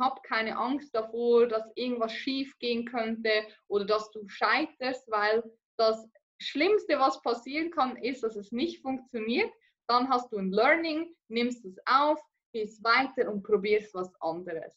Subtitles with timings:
[0.00, 3.30] hab keine Angst davor, dass irgendwas schief gehen könnte
[3.68, 5.42] oder dass du scheiterst, weil
[5.76, 9.50] das Schlimmste, was passieren kann, ist, dass es nicht funktioniert.
[9.86, 12.18] Dann hast du ein Learning, nimmst es auf,
[12.52, 14.74] gehst weiter und probierst was anderes.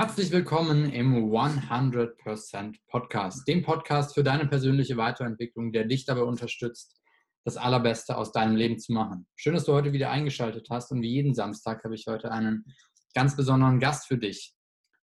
[0.00, 6.96] Herzlich willkommen im 100% Podcast, dem Podcast für deine persönliche Weiterentwicklung, der dich dabei unterstützt,
[7.44, 9.26] das Allerbeste aus deinem Leben zu machen.
[9.34, 12.64] Schön, dass du heute wieder eingeschaltet hast und wie jeden Samstag habe ich heute einen
[13.12, 14.54] ganz besonderen Gast für dich.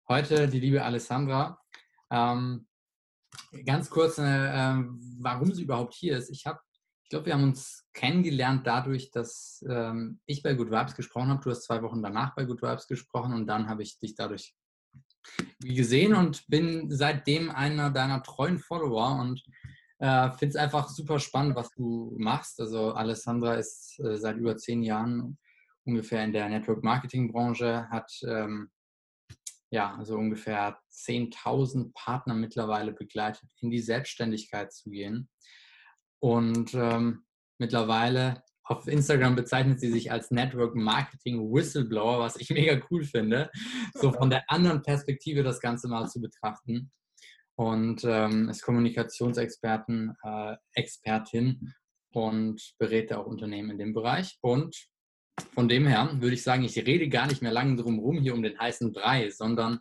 [0.08, 1.58] Heute die liebe Alessandra.
[2.12, 2.68] Ähm,
[3.66, 4.22] ganz kurz, äh,
[5.18, 6.30] warum sie überhaupt hier ist.
[6.30, 6.60] Ich habe,
[7.02, 11.42] ich glaube, wir haben uns kennengelernt dadurch, dass ähm, ich bei Good Vibes gesprochen habe.
[11.42, 14.54] Du hast zwei Wochen danach bei Good Vibes gesprochen und dann habe ich dich dadurch
[15.60, 19.42] gesehen und bin seitdem einer deiner treuen Follower und
[19.98, 22.60] äh, finde es einfach super spannend, was du machst.
[22.60, 25.38] Also Alessandra ist äh, seit über zehn Jahren
[25.84, 28.70] ungefähr in der Network Marketing Branche, hat ähm,
[29.70, 35.28] ja also ungefähr 10.000 Partner mittlerweile begleitet, in die Selbstständigkeit zu gehen.
[36.20, 37.24] Und ähm,
[37.58, 43.50] mittlerweile auf Instagram bezeichnet sie sich als Network Marketing Whistleblower, was ich mega cool finde,
[43.94, 46.90] so von der anderen Perspektive das Ganze mal zu betrachten.
[47.56, 51.72] Und ähm, ist Kommunikationsexpertin, äh, Expertin
[52.12, 54.38] und berät auch Unternehmen in dem Bereich.
[54.40, 54.88] Und
[55.54, 58.34] von dem her würde ich sagen, ich rede gar nicht mehr lange drum rum hier
[58.34, 59.80] um den heißen Brei, sondern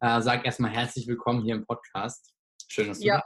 [0.00, 2.32] äh, sage erstmal herzlich willkommen hier im Podcast.
[2.68, 3.22] Schön, dass du ja.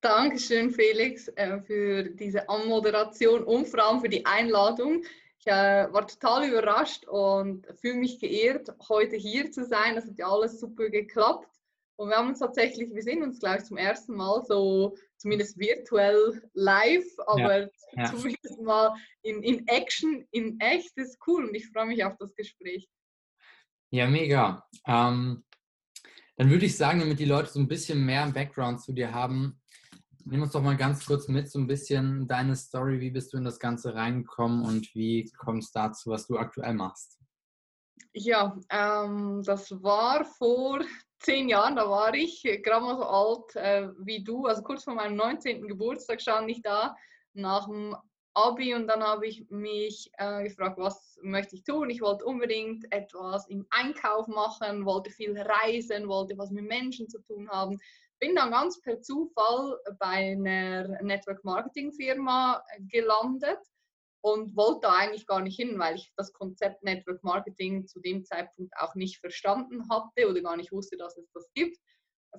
[0.00, 5.02] Dankeschön, Felix, äh, für diese Anmoderation und vor allem für die Einladung.
[5.38, 9.94] Ich äh, war total überrascht und fühle mich geehrt, heute hier zu sein.
[9.94, 11.48] Das hat ja alles super geklappt.
[11.96, 15.58] Und wir haben uns tatsächlich, wir sehen uns, glaube ich, zum ersten Mal so, zumindest
[15.58, 18.04] virtuell live, aber ja, ja.
[18.04, 22.16] zumindest mal in, in Action, in echt, das ist cool und ich freue mich auf
[22.18, 22.86] das Gespräch.
[23.90, 24.68] Ja, mega.
[24.86, 25.42] Ähm,
[26.36, 29.58] dann würde ich sagen, damit die Leute so ein bisschen mehr Background zu dir haben,
[30.28, 32.98] Nimm uns doch mal ganz kurz mit, so ein bisschen deine Story.
[32.98, 36.74] Wie bist du in das Ganze reingekommen und wie kommst du dazu, was du aktuell
[36.74, 37.20] machst?
[38.12, 40.80] Ja, ähm, das war vor
[41.20, 44.94] zehn Jahren, da war ich gerade mal so alt äh, wie du, also kurz vor
[44.94, 45.68] meinem 19.
[45.68, 46.96] Geburtstag stand ich da
[47.34, 47.94] nach dem
[48.34, 51.88] Abi und dann habe ich mich äh, gefragt, was möchte ich tun?
[51.88, 57.20] Ich wollte unbedingt etwas im Einkauf machen, wollte viel reisen, wollte was mit Menschen zu
[57.20, 57.78] tun haben
[58.18, 63.58] bin dann ganz per Zufall bei einer Network Marketing Firma gelandet
[64.22, 68.24] und wollte da eigentlich gar nicht hin, weil ich das Konzept Network Marketing zu dem
[68.24, 71.78] Zeitpunkt auch nicht verstanden hatte oder gar nicht wusste, dass es das gibt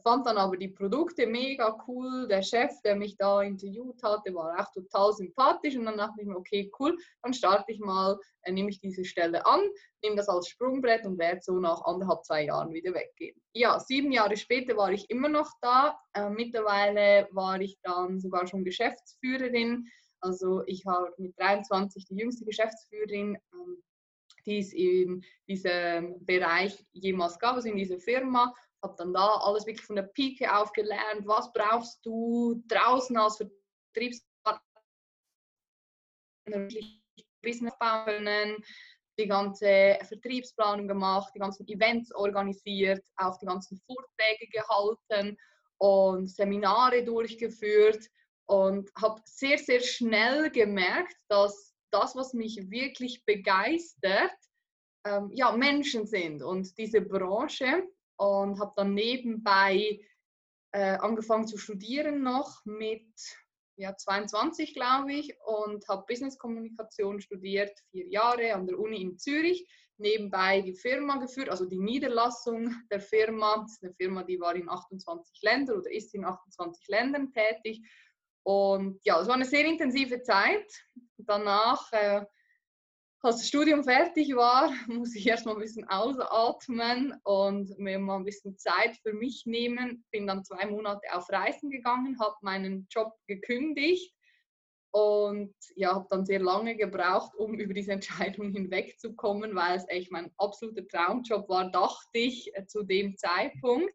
[0.04, 2.28] fand dann aber die Produkte mega cool.
[2.28, 5.76] Der Chef, der mich da interviewt hatte, war auch total sympathisch.
[5.76, 9.06] Und dann dachte ich mir, okay, cool, dann starte ich mal, äh, nehme ich diese
[9.06, 9.62] Stelle an,
[10.04, 13.40] nehme das als Sprungbrett und werde so nach anderthalb, zwei Jahren wieder weggehen.
[13.54, 15.98] Ja, sieben Jahre später war ich immer noch da.
[16.14, 19.86] Äh, mittlerweile war ich dann sogar schon Geschäftsführerin.
[20.20, 23.38] Also ich war mit 23 die jüngste Geschäftsführerin.
[23.54, 23.84] Ähm,
[24.48, 29.66] die es in diesem Bereich jemals gab, also in dieser Firma habe dann da alles
[29.66, 31.26] wirklich von der Pike auf gelernt.
[31.26, 34.62] Was brauchst du draußen als Vertriebspartner?
[37.42, 38.64] Business bauen,
[39.20, 45.38] die ganze Vertriebsplanung gemacht, die ganzen Events organisiert, auch die ganzen Vorträge gehalten
[45.78, 48.06] und Seminare durchgeführt
[48.48, 54.36] und habe sehr, sehr schnell gemerkt, dass das, was mich wirklich begeistert,
[55.06, 57.84] ähm, ja, Menschen sind und diese Branche
[58.18, 60.00] und habe dann nebenbei
[60.72, 63.08] äh, angefangen zu studieren noch mit
[63.78, 69.68] ja, 22, glaube ich, und habe Business-Kommunikation studiert, vier Jahre an der Uni in Zürich.
[70.00, 73.58] Nebenbei die Firma geführt, also die Niederlassung der Firma.
[73.62, 77.82] Das ist eine Firma, die war in 28 Ländern oder ist in 28 Ländern tätig.
[78.44, 80.66] Und ja, es war eine sehr intensive Zeit.
[81.18, 82.26] Danach äh,
[83.22, 88.26] als das Studium fertig war, muss ich erstmal ein bisschen ausatmen und mir mal ein
[88.26, 90.06] bisschen Zeit für mich nehmen.
[90.12, 94.14] Bin dann zwei Monate auf Reisen gegangen, habe meinen Job gekündigt
[94.92, 100.12] und ja, habe dann sehr lange gebraucht, um über diese Entscheidung hinwegzukommen, weil es echt
[100.12, 103.94] mein absoluter Traumjob war, dachte ich äh, zu dem Zeitpunkt.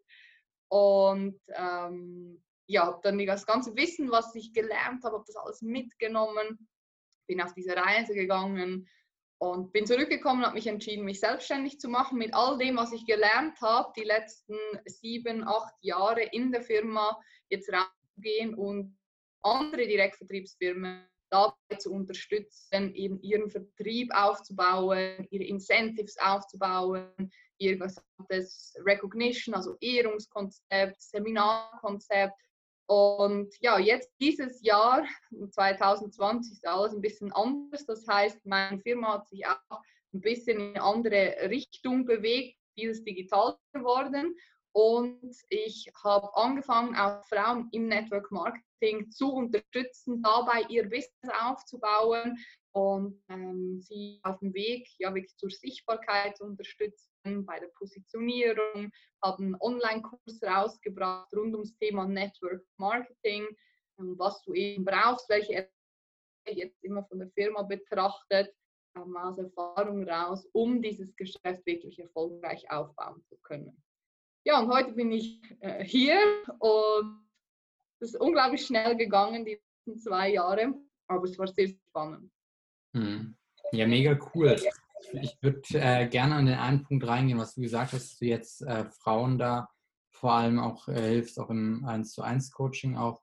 [0.68, 5.60] Und ähm, ja, habe dann das ganze Wissen, was ich gelernt habe, habe das alles
[5.60, 6.66] mitgenommen,
[7.26, 8.88] bin auf diese Reise gegangen
[9.42, 13.04] und bin zurückgekommen, habe mich entschieden, mich selbstständig zu machen mit all dem, was ich
[13.06, 14.56] gelernt habe, die letzten
[14.86, 18.96] sieben, acht Jahre in der Firma jetzt rauszugehen und
[19.42, 27.10] andere Direktvertriebsfirmen dabei zu unterstützen, eben ihren Vertrieb aufzubauen, ihre Incentives aufzubauen,
[27.58, 32.38] ihr gesamtes Recognition, also Ehrungskonzept, Seminarkonzept.
[32.92, 35.06] Und ja, jetzt dieses Jahr,
[35.50, 37.86] 2020, ist alles ein bisschen anders.
[37.86, 39.80] Das heißt, meine Firma hat sich auch
[40.12, 44.36] ein bisschen in eine andere Richtung bewegt, vieles digital geworden.
[44.72, 52.36] Und ich habe angefangen, auch Frauen im Network Marketing zu unterstützen, dabei ihr Business aufzubauen
[52.72, 58.90] und ähm, sie auf dem Weg ja wirklich zur Sichtbarkeit zu unterstützen, bei der Positionierung,
[59.22, 63.46] habe einen Online-Kurs rausgebracht rund ums Thema Network Marketing,
[63.98, 65.68] ähm, was du eben brauchst, welche
[66.46, 68.54] jetzt immer von der Firma betrachtet,
[68.96, 73.82] ähm, aus Erfahrung raus, um dieses Geschäft wirklich erfolgreich aufbauen zu können.
[74.44, 76.18] Ja, und heute bin ich äh, hier
[76.58, 77.28] und
[78.00, 80.74] es ist unglaublich schnell gegangen, die letzten zwei Jahre,
[81.06, 82.32] aber es war sehr spannend.
[82.94, 83.36] Hm.
[83.72, 84.56] Ja, mega cool.
[85.20, 88.26] Ich würde äh, gerne an den einen Punkt reingehen, was du gesagt hast, dass du
[88.26, 89.68] jetzt äh, Frauen da
[90.10, 93.22] vor allem auch äh, hilfst, auch im 1 zu 1 Coaching auch.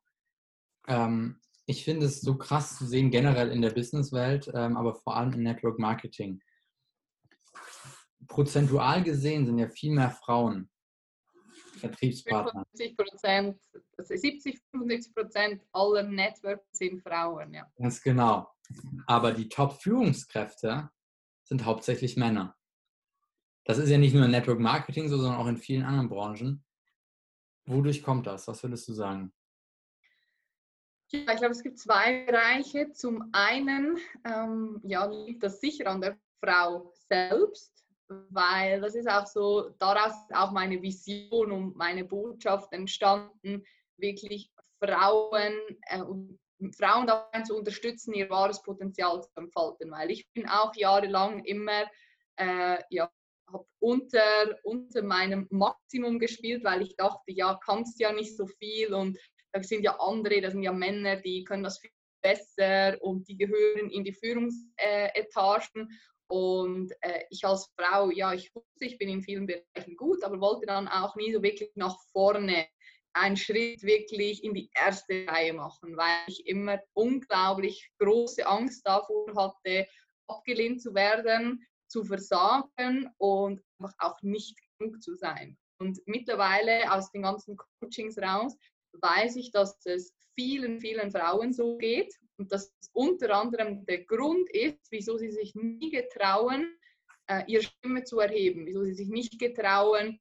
[0.87, 5.15] Ähm, ich finde es so krass zu sehen, generell in der Businesswelt, ähm, aber vor
[5.15, 6.41] allem im Network Marketing.
[8.27, 10.69] Prozentual gesehen sind ja viel mehr Frauen
[11.79, 12.65] Vertriebspartner.
[12.75, 13.61] 75 Prozent,
[13.97, 17.65] 70, 75 Prozent aller Networks sind Frauen, ja.
[17.77, 18.49] Ganz genau.
[19.07, 20.89] Aber die Top-Führungskräfte
[21.43, 22.55] sind hauptsächlich Männer.
[23.65, 26.63] Das ist ja nicht nur in Network Marketing so, sondern auch in vielen anderen Branchen.
[27.65, 28.47] Wodurch kommt das?
[28.47, 29.31] Was würdest du sagen?
[31.11, 32.91] Ja, ich glaube, es gibt zwei Bereiche.
[32.93, 37.78] Zum einen ähm, ja, liegt das sicher an der Frau selbst
[38.29, 43.63] weil das ist auch so, daraus ist auch meine Vision und meine Botschaft entstanden,
[43.97, 44.51] wirklich
[44.83, 45.53] Frauen,
[45.87, 46.01] äh,
[46.77, 51.85] Frauen dabei zu unterstützen, ihr wahres Potenzial zu entfalten, weil ich bin auch jahrelang immer,
[52.37, 53.09] äh, ja,
[53.79, 59.17] unter, unter meinem Maximum gespielt, weil ich dachte, ja, kannst ja nicht so viel und
[59.51, 61.89] da sind ja andere, das sind ja Männer, die können das viel
[62.21, 65.89] besser und die gehören in die Führungsetagen
[66.29, 70.39] und äh, ich als Frau, ja, ich wusste, ich bin in vielen Bereichen gut, aber
[70.39, 72.67] wollte dann auch nie so wirklich nach vorne
[73.13, 79.35] einen Schritt wirklich in die erste Reihe machen, weil ich immer unglaublich große Angst davor
[79.35, 79.87] hatte,
[80.27, 85.57] abgelehnt zu werden, zu versagen und einfach auch nicht genug zu sein.
[85.81, 88.55] Und mittlerweile aus den ganzen Coachings raus
[89.01, 94.49] weiß ich, dass es vielen, vielen Frauen so geht und dass unter anderem der Grund
[94.51, 96.77] ist, wieso sie sich nie getrauen,
[97.27, 100.17] äh, ihre Stimme zu erheben, wieso sie sich nicht getrauen,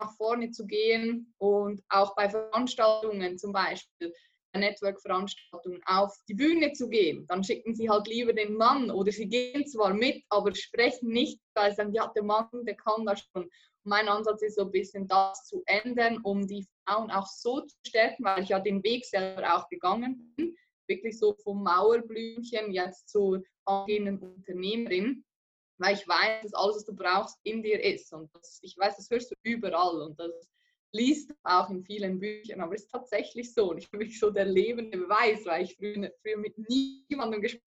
[0.00, 4.14] nach vorne zu gehen und auch bei Veranstaltungen zum Beispiel,
[4.54, 7.26] Network-Veranstaltungen auf die Bühne zu gehen.
[7.26, 11.38] Dann schicken sie halt lieber den Mann oder sie gehen zwar mit, aber sprechen nicht,
[11.54, 13.48] weil sie sagen, ja, der Mann, der kann das schon.
[13.84, 17.76] Mein Ansatz ist so ein bisschen das zu ändern, um die Frauen auch so zu
[17.86, 20.56] stärken, weil ich ja den Weg selber auch gegangen bin,
[20.88, 25.24] wirklich so vom Mauerblümchen jetzt zur angehenden Unternehmerin,
[25.78, 28.12] weil ich weiß, dass alles, was du brauchst, in dir ist.
[28.12, 30.50] Und das, ich weiß, das hörst du überall und das
[30.92, 33.70] liest auch in vielen Büchern, aber es ist tatsächlich so.
[33.70, 37.62] Und ich bin wirklich so der lebende Beweis, weil ich früher, früher mit niemandem gesprochen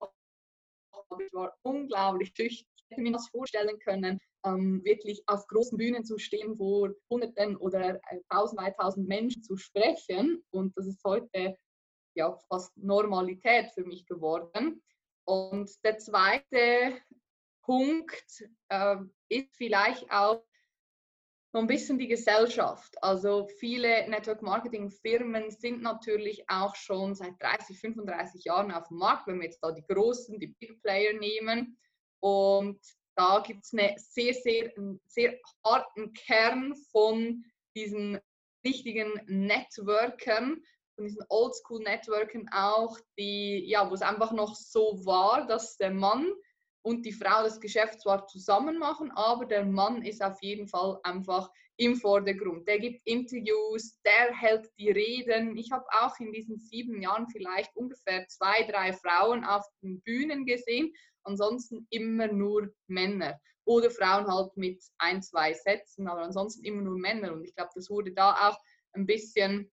[0.00, 1.24] habe.
[1.24, 2.73] Ich war unglaublich schüchtern.
[2.94, 7.96] Hätte mir das vorstellen können, ähm, wirklich auf großen Bühnen zu stehen, vor Hunderten oder
[7.96, 10.44] äh, tausend, tausend Menschen zu sprechen.
[10.50, 11.56] Und das ist heute
[12.14, 14.80] ja fast Normalität für mich geworden.
[15.24, 17.00] Und der zweite
[17.62, 18.96] Punkt äh,
[19.28, 20.44] ist vielleicht auch
[21.52, 23.00] so ein bisschen die Gesellschaft.
[23.02, 28.98] Also viele Network Marketing Firmen sind natürlich auch schon seit 30, 35 Jahren auf dem
[28.98, 31.78] Markt, wenn wir jetzt da die großen, die Big Player nehmen.
[32.24, 32.80] Und
[33.16, 34.72] da gibt es einen sehr, sehr,
[35.06, 37.44] sehr harten Kern von
[37.76, 38.18] diesen
[38.64, 40.62] richtigen Networkern,
[40.94, 46.32] von diesen Oldschool-Networkern auch, die, ja, wo es einfach noch so war, dass der Mann
[46.80, 50.98] und die Frau das Geschäft zwar zusammen machen, aber der Mann ist auf jeden Fall
[51.02, 52.68] einfach im Vordergrund.
[52.68, 55.56] Der gibt Interviews, der hält die Reden.
[55.56, 60.46] Ich habe auch in diesen sieben Jahren vielleicht ungefähr zwei, drei Frauen auf den Bühnen
[60.46, 60.92] gesehen
[61.24, 63.40] ansonsten immer nur Männer.
[63.66, 67.32] Oder Frauen halt mit ein, zwei Sätzen, aber ansonsten immer nur Männer.
[67.32, 68.58] Und ich glaube, das wurde da auch
[68.92, 69.70] ein bisschen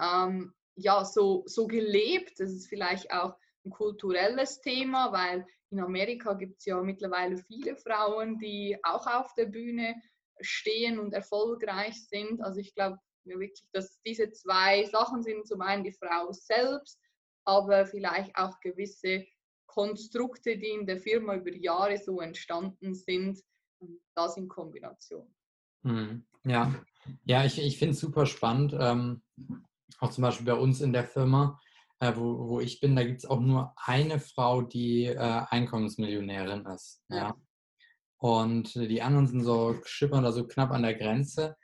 [0.00, 2.38] ähm, ja, so, so gelebt.
[2.38, 7.76] Das ist vielleicht auch ein kulturelles Thema, weil in Amerika gibt es ja mittlerweile viele
[7.76, 10.00] Frauen, die auch auf der Bühne
[10.40, 12.40] stehen und erfolgreich sind.
[12.42, 16.98] Also ich glaube, wirklich, dass diese zwei Sachen sind, zum einen die Frau selbst,
[17.44, 19.26] aber vielleicht auch gewisse
[19.66, 23.40] Konstrukte, die in der Firma über Jahre so entstanden sind,
[24.14, 25.32] das in Kombination.
[25.82, 26.26] Mhm.
[26.44, 26.74] Ja,
[27.24, 28.74] ja ich, ich finde es super spannend.
[28.78, 29.22] Ähm,
[30.00, 31.60] auch zum Beispiel bei uns in der Firma,
[32.00, 36.66] äh, wo, wo ich bin, da gibt es auch nur eine Frau, die äh, Einkommensmillionärin
[36.66, 37.02] ist.
[37.08, 37.16] Ja.
[37.16, 37.36] ja.
[38.18, 41.56] Und die anderen sind so schippern da so knapp an der Grenze.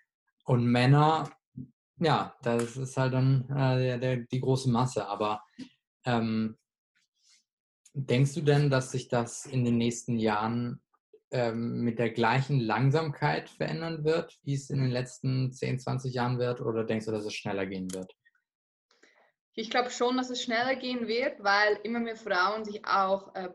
[0.44, 1.30] Und Männer,
[1.98, 5.06] ja, das ist halt dann äh, der, der, die große Masse.
[5.08, 5.42] Aber
[6.04, 6.56] ähm,
[7.92, 10.80] denkst du denn, dass sich das in den nächsten Jahren
[11.32, 16.38] ähm, mit der gleichen Langsamkeit verändern wird, wie es in den letzten 10, 20 Jahren
[16.38, 16.60] wird?
[16.60, 18.14] Oder denkst du, dass es schneller gehen wird?
[19.54, 23.50] Ich glaube schon, dass es schneller gehen wird, weil immer mehr Frauen sich auch äh,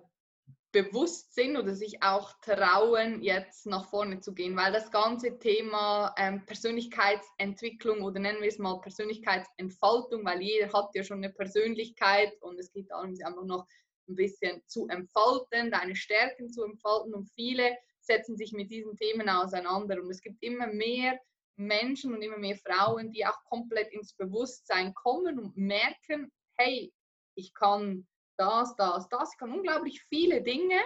[0.72, 6.14] bewusst sind oder sich auch trauen, jetzt nach vorne zu gehen, weil das ganze Thema
[6.18, 12.34] ähm, Persönlichkeitsentwicklung oder nennen wir es mal Persönlichkeitsentfaltung, weil jeder hat ja schon eine Persönlichkeit
[12.42, 13.66] und es geht darum, sie einfach noch
[14.08, 19.30] ein bisschen zu entfalten, deine Stärken zu entfalten und viele setzen sich mit diesen Themen
[19.30, 21.20] auseinander und es gibt immer mehr
[21.56, 26.94] Menschen und immer mehr Frauen, die auch komplett ins Bewusstsein kommen und merken, hey,
[27.36, 28.08] ich kann
[28.40, 30.80] das, das, das, ich kann unglaublich viele Dinge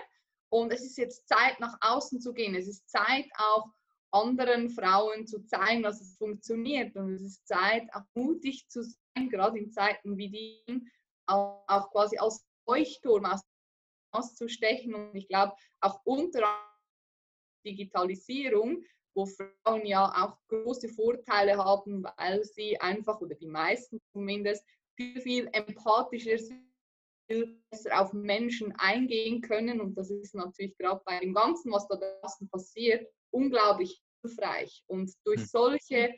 [0.50, 2.56] und es ist jetzt Zeit, nach außen zu gehen.
[2.56, 3.68] Es ist Zeit, auch
[4.12, 9.30] anderen Frauen zu zeigen, dass es funktioniert und es ist Zeit, auch mutig zu sein,
[9.30, 10.92] gerade in Zeiten wie die,
[11.28, 13.26] auch, auch quasi als Leuchtturm
[14.12, 14.94] auszustechen.
[14.94, 16.44] Und ich glaube, auch unter
[17.66, 18.84] Digitalisierung,
[19.16, 25.22] wo Frauen ja auch große Vorteile haben, weil sie einfach, oder die meisten zumindest, viel,
[25.22, 26.73] viel empathischer sind,
[27.28, 29.82] viel besser auf Menschen eingehen können.
[29.82, 34.84] Und das ist natürlich gerade bei dem Ganzen, was da draußen passiert, unglaublich hilfreich.
[34.88, 35.48] Und durch hm.
[35.48, 36.16] solche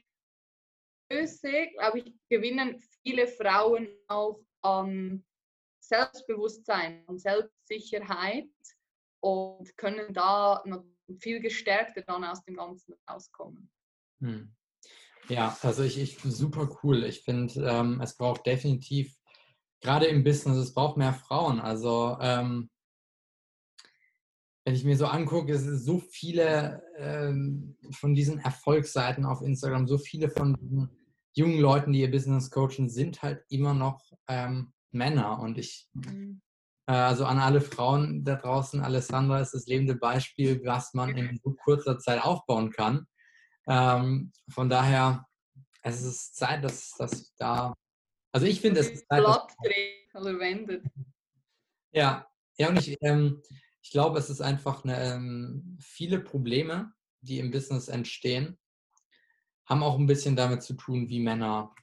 [1.10, 5.24] Größe, glaube ich, gewinnen viele Frauen auch an
[5.80, 8.50] Selbstbewusstsein und Selbstsicherheit
[9.22, 10.84] und können da noch
[11.20, 13.70] viel gestärkter dann aus dem Ganzen rauskommen.
[14.20, 14.56] Hm.
[15.30, 17.04] Ja, also ich, ich super cool.
[17.04, 19.16] Ich finde, ähm, es braucht definitiv,
[19.86, 21.60] gerade im Business, es braucht mehr Frauen.
[21.60, 22.70] Also ähm,
[24.66, 29.88] wenn ich mir so angucke, es sind so viele ähm, von diesen Erfolgsseiten auf Instagram,
[29.88, 30.90] so viele von diesen
[31.36, 35.40] jungen Leuten, die ihr Business coachen, sind halt immer noch ähm, Männer.
[35.40, 36.42] Und ich, mhm.
[36.88, 41.40] äh, also an alle Frauen da draußen, Alessandra ist das lebende Beispiel, was man in
[41.44, 43.06] so kurzer Zeit aufbauen kann.
[43.68, 45.28] Ähm, von daher,
[45.84, 47.76] es ist Zeit, dass, dass da,
[48.36, 49.24] also ich finde, es ist Zeit,
[50.14, 50.84] oder wendet.
[51.94, 53.42] Ja, ja, und ich, ähm,
[53.82, 58.58] ich glaube, es ist einfach eine, ähm, viele Probleme, die im Business entstehen,
[59.66, 61.74] haben auch ein bisschen damit zu tun, wie Männer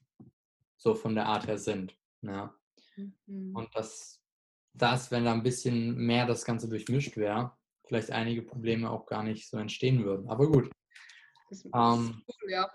[0.77, 1.97] so von der Art her sind.
[2.21, 2.55] Ja.
[2.97, 3.13] Ne?
[3.25, 3.57] Mhm.
[3.57, 4.23] Und dass
[4.75, 7.57] das, wenn da ein bisschen mehr das Ganze durchmischt wäre,
[7.87, 10.29] vielleicht einige Probleme auch gar nicht so entstehen würden.
[10.29, 10.71] Aber gut.
[11.49, 12.71] Das ist ähm, cool, ja.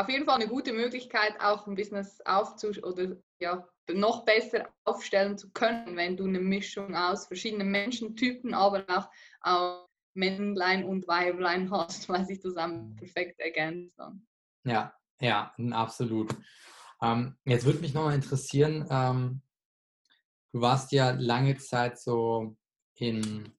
[0.00, 5.36] Auf jeden Fall eine gute Möglichkeit, auch ein Business aufzus oder ja, noch besser aufstellen
[5.36, 9.08] zu können, wenn du eine Mischung aus verschiedenen Menschentypen, aber auch,
[9.40, 14.26] auch Männlein und Weiblein hast, weil sich das einfach perfekt ergänzt dann.
[14.64, 16.34] Ja, ja, absolut.
[17.02, 19.42] Ähm, jetzt würde mich nochmal interessieren, ähm,
[20.52, 22.56] Du warst ja lange Zeit so
[22.96, 23.52] in,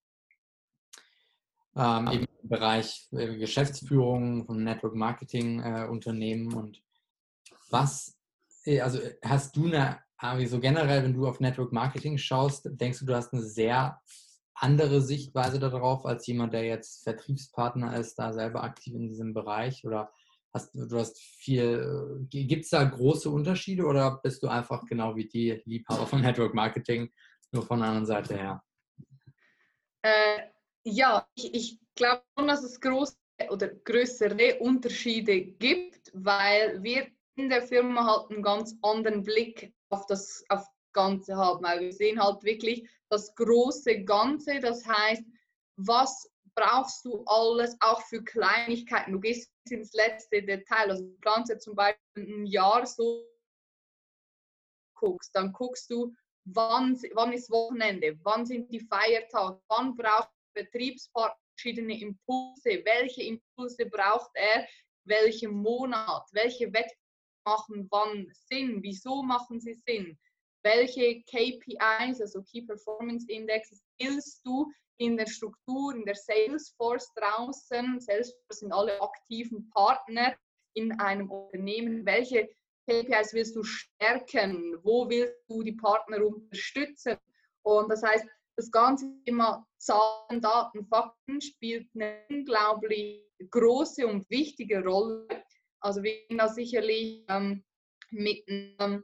[1.75, 6.81] ähm, Bereich äh, Geschäftsführung von Network Marketing äh, Unternehmen und
[7.69, 8.17] was,
[8.65, 10.00] äh, also hast du eine,
[10.48, 14.01] so generell, wenn du auf Network Marketing schaust, denkst du, du hast eine sehr
[14.53, 19.86] andere Sichtweise darauf als jemand, der jetzt Vertriebspartner ist, da selber aktiv in diesem Bereich
[19.86, 20.12] oder
[20.53, 25.25] Hast, du hast viel, gibt es da große Unterschiede oder bist du einfach genau wie
[25.25, 27.10] die Liebhaber von Network Marketing,
[27.53, 28.63] nur von der anderen Seite her?
[30.01, 30.50] Äh,
[30.83, 33.15] ja, ich, ich glaube schon, dass es große
[33.50, 40.08] oder größere Unterschiede gibt, weil wir in der Firma halt einen ganz anderen Blick auf
[40.08, 41.63] das, auf das Ganze haben.
[41.63, 45.24] Weil wir sehen halt wirklich das große Ganze, das heißt,
[45.77, 49.13] was brauchst du alles, auch für Kleinigkeiten.
[49.13, 50.89] Du gehst ins letzte Detail.
[50.89, 53.25] Also du planst zum Beispiel ein Jahr so
[54.96, 56.13] guckst, dann guckst du,
[56.46, 63.24] wann, wann ist Wochenende, wann sind die Feiertage, wann braucht der Betriebspartner verschiedene Impulse, welche
[63.24, 64.68] Impulse braucht er,
[65.06, 66.96] welchen Monat, welche Wettbewerbe
[67.46, 70.18] machen wann Sinn, wieso machen sie Sinn,
[70.63, 78.00] welche KPIs, also Key Performance Index, willst du in der Struktur, in der Salesforce draußen.
[78.00, 80.36] Salesforce sind alle aktiven Partner,
[80.74, 82.06] in einem Unternehmen?
[82.06, 82.48] Welche
[82.88, 84.77] KPIs willst du stärken?
[84.84, 87.18] Wo willst du die Partner unterstützen?
[87.63, 88.25] Und das heißt,
[88.62, 95.27] das ganze Thema Zahlen, Daten, Fakten spielt eine unglaublich große und wichtige Rolle.
[95.80, 97.63] Also wir gehen da sicherlich ähm,
[98.12, 99.03] mit einem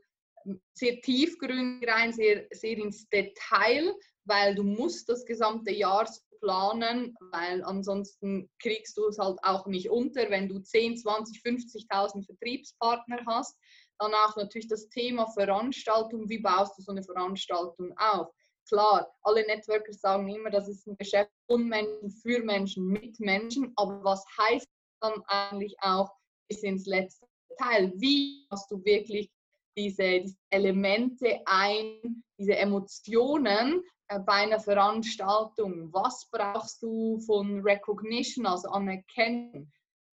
[0.73, 3.95] sehr tiefgründig rein, sehr, sehr ins Detail,
[4.25, 6.07] weil du musst das gesamte Jahr
[6.39, 12.27] planen, weil ansonsten kriegst du es halt auch nicht unter, wenn du 10, 20, 50.000
[12.27, 13.57] Vertriebspartner hast.
[13.97, 18.27] Dann auch natürlich das Thema Veranstaltung, wie baust du so eine Veranstaltung auf?
[18.67, 23.71] Klar, alle Networker sagen immer, das ist ein Geschäft von Menschen, für Menschen, mit Menschen,
[23.77, 24.67] aber was heißt
[25.01, 26.11] dann eigentlich auch
[26.49, 27.93] bis ins letzte Teil?
[27.95, 29.31] Wie hast du wirklich
[29.77, 35.93] diese, diese Elemente ein, diese Emotionen äh, bei einer Veranstaltung?
[35.93, 39.71] Was brauchst du von Recognition, also Anerkennung?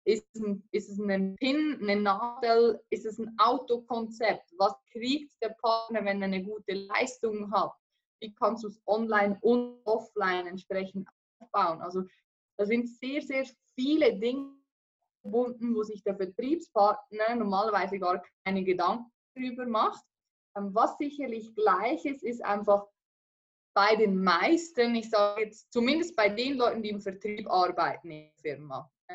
[0.04, 2.80] Ist es, ein, ist es ein Pin, eine Nadel?
[2.90, 4.50] Ist es ein Autokonzept?
[4.58, 7.74] Was kriegt der Partner, wenn er eine gute Leistung hat?
[8.20, 11.08] Wie kannst du es online und offline entsprechend
[11.38, 11.80] aufbauen?
[11.80, 12.04] Also
[12.56, 14.54] da sind sehr, sehr viele Dinge
[15.22, 20.04] verbunden, wo sich der Vertriebspartner normalerweise gar keine Gedanken drüber macht.
[20.56, 22.86] Ähm, was sicherlich gleich ist, ist einfach
[23.74, 28.24] bei den meisten, ich sage jetzt zumindest bei den Leuten, die im Vertrieb arbeiten in
[28.24, 29.14] der Firma, äh,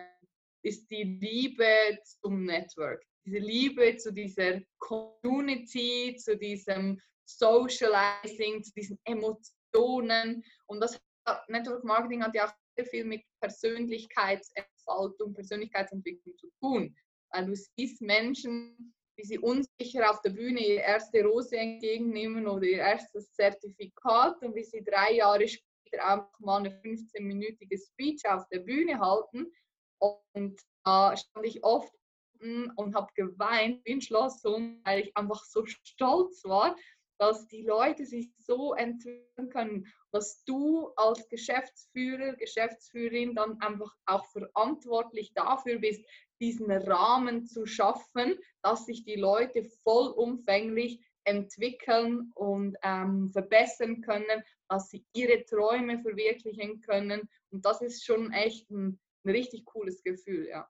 [0.64, 3.04] ist die Liebe zum Network.
[3.26, 10.44] Diese Liebe zu dieser Community, zu diesem Socializing, zu diesen Emotionen.
[10.68, 11.00] Und das
[11.48, 16.96] Network Marketing hat ja auch sehr viel mit Persönlichkeitsentfaltung, Persönlichkeitsentwicklung zu tun.
[17.32, 22.66] Weil du siehst Menschen, wie sie unsicher auf der Bühne ihre erste Rose entgegennehmen oder
[22.66, 28.48] ihr erstes Zertifikat und wie sie drei Jahre später einfach mal eine 15-minütige Speech auf
[28.50, 29.52] der Bühne halten.
[30.00, 31.94] Und da äh, stand ich oft
[32.42, 36.76] und habe geweint wie ein Schlosshund, weil ich einfach so stolz war,
[37.18, 44.26] dass die Leute sich so entwickeln können, dass du als Geschäftsführer, Geschäftsführerin dann einfach auch
[44.32, 46.04] verantwortlich dafür bist,
[46.40, 54.90] diesen Rahmen zu schaffen, dass sich die Leute vollumfänglich entwickeln und ähm, verbessern können, dass
[54.90, 57.28] sie ihre Träume verwirklichen können.
[57.52, 60.70] Und das ist schon echt ein, ein richtig cooles Gefühl, ja.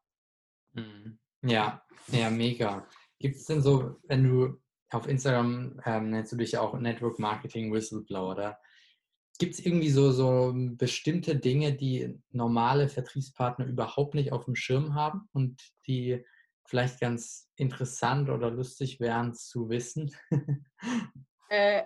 [0.74, 1.20] Mhm.
[1.44, 2.88] Ja, ja, mega.
[3.20, 7.20] Gibt es denn so, wenn du auf Instagram ähm, nennst du dich ja auch Network
[7.20, 8.60] Marketing Whistleblower, oder?
[9.38, 14.96] Gibt es irgendwie so, so bestimmte Dinge, die normale Vertriebspartner überhaupt nicht auf dem Schirm
[14.96, 16.24] haben und die
[16.66, 20.16] vielleicht ganz interessant oder lustig wären zu wissen?
[21.50, 21.84] äh,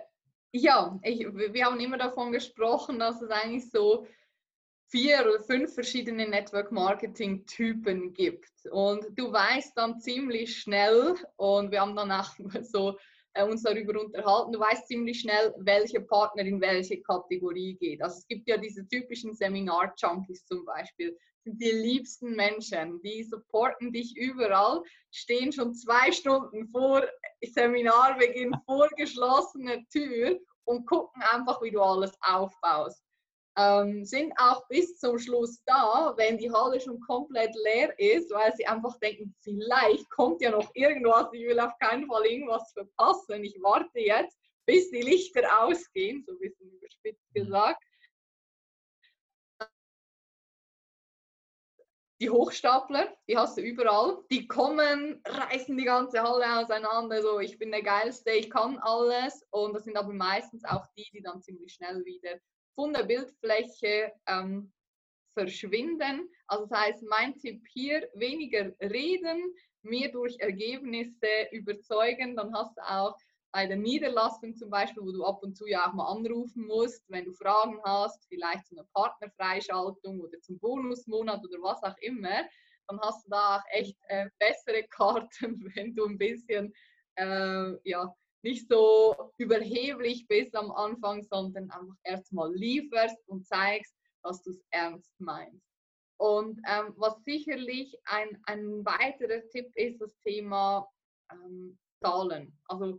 [0.52, 4.06] ja, ich, wir haben immer davon gesprochen, dass es eigentlich so
[4.90, 8.50] vier oder fünf verschiedene Network Marketing Typen gibt.
[8.70, 12.30] Und du weißt dann ziemlich schnell, und wir haben dann auch
[12.62, 12.98] so
[13.34, 14.52] äh, uns darüber unterhalten.
[14.52, 18.02] Du weißt ziemlich schnell, welcher Partner in welche Kategorie geht.
[18.02, 21.16] Also es gibt ja diese typischen Seminar-Junkies zum Beispiel.
[21.44, 27.02] Sind die liebsten Menschen, die supporten dich überall, stehen schon zwei Stunden vor
[27.42, 33.02] Seminarbeginn vor geschlossener Tür und gucken einfach, wie du alles aufbaust
[33.60, 38.54] ähm, sind auch bis zum Schluss da, wenn die Halle schon komplett leer ist, weil
[38.56, 43.44] sie einfach denken, vielleicht kommt ja noch irgendwas, ich will auf keinen Fall irgendwas verpassen,
[43.44, 47.40] ich warte jetzt, bis die Lichter ausgehen, so ein bisschen überspitzt mhm.
[47.40, 47.82] gesagt.
[52.20, 54.22] Die Hochstapler, die hast du überall.
[54.30, 57.22] Die kommen, reißen die ganze Halle auseinander.
[57.22, 59.42] So, ich bin der Geilste, ich kann alles.
[59.48, 62.38] Und das sind aber meistens auch die, die dann ziemlich schnell wieder
[62.74, 64.72] von der Bildfläche ähm,
[65.34, 66.28] verschwinden.
[66.46, 72.36] Also das heißt, mein Tipp hier, weniger reden, mehr durch Ergebnisse überzeugen.
[72.36, 73.16] Dann hast du auch
[73.52, 77.04] bei der Niederlassung zum Beispiel, wo du ab und zu ja auch mal anrufen musst,
[77.08, 82.44] wenn du Fragen hast, vielleicht zu einer Partnerfreischaltung oder zum Bonusmonat oder was auch immer,
[82.86, 86.72] dann hast du da auch echt äh, bessere Karten, wenn du ein bisschen
[87.16, 94.42] äh, ja, nicht so überheblich bist am Anfang, sondern einfach erstmal lieferst und zeigst, dass
[94.42, 95.66] du es ernst meinst.
[96.18, 100.86] Und ähm, was sicherlich ein, ein weiterer Tipp ist, das Thema
[101.32, 102.58] ähm, Zahlen.
[102.66, 102.98] Also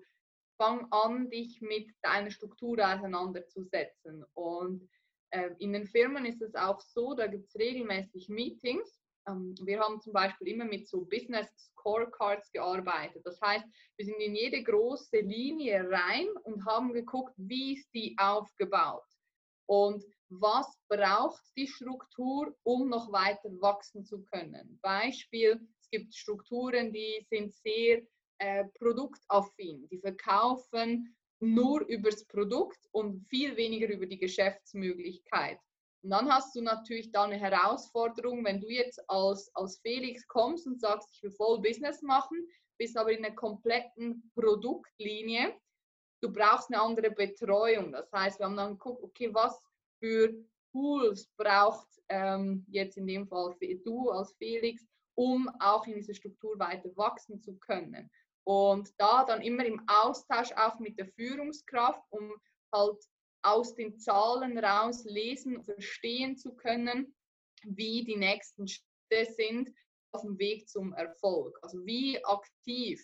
[0.58, 4.26] fang an, dich mit deiner Struktur auseinanderzusetzen.
[4.34, 4.90] Und
[5.32, 10.02] äh, in den Firmen ist es auch so, da gibt es regelmäßig Meetings wir haben
[10.02, 13.22] zum Beispiel immer mit so Business Scorecards gearbeitet.
[13.26, 13.66] Das heißt,
[13.98, 19.06] wir sind in jede große Linie rein und haben geguckt, wie ist die aufgebaut
[19.68, 24.80] und was braucht die Struktur, um noch weiter wachsen zu können.
[24.82, 28.02] Beispiel, es gibt Strukturen, die sind sehr
[28.38, 29.88] äh, produktaffin.
[29.90, 35.60] Die verkaufen nur übers Produkt und viel weniger über die Geschäftsmöglichkeit.
[36.04, 40.66] Und dann hast du natürlich da eine Herausforderung, wenn du jetzt als, als Felix kommst
[40.66, 45.56] und sagst, ich will voll Business machen, bist aber in einer kompletten Produktlinie.
[46.22, 47.92] Du brauchst eine andere Betreuung.
[47.92, 49.62] Das heißt, wir haben dann geguckt, okay, was
[50.00, 50.34] für
[50.72, 54.86] Tools braucht ähm, jetzt in dem Fall du als Felix,
[55.16, 58.10] um auch in dieser Struktur weiter wachsen zu können.
[58.44, 62.34] Und da dann immer im Austausch auch mit der Führungskraft, um
[62.74, 62.98] halt
[63.44, 67.16] aus den Zahlen raus lesen und verstehen zu können,
[67.64, 69.70] wie die nächsten Schritte sind
[70.12, 71.58] auf dem Weg zum Erfolg.
[71.62, 73.02] Also wie aktiv,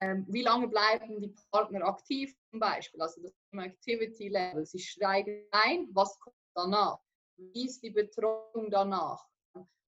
[0.00, 4.64] ähm, wie lange bleiben die Partner aktiv zum Beispiel, also das Activity Level.
[4.64, 6.98] Sie steigen ein, was kommt danach?
[7.36, 9.24] Wie ist die Betreuung danach?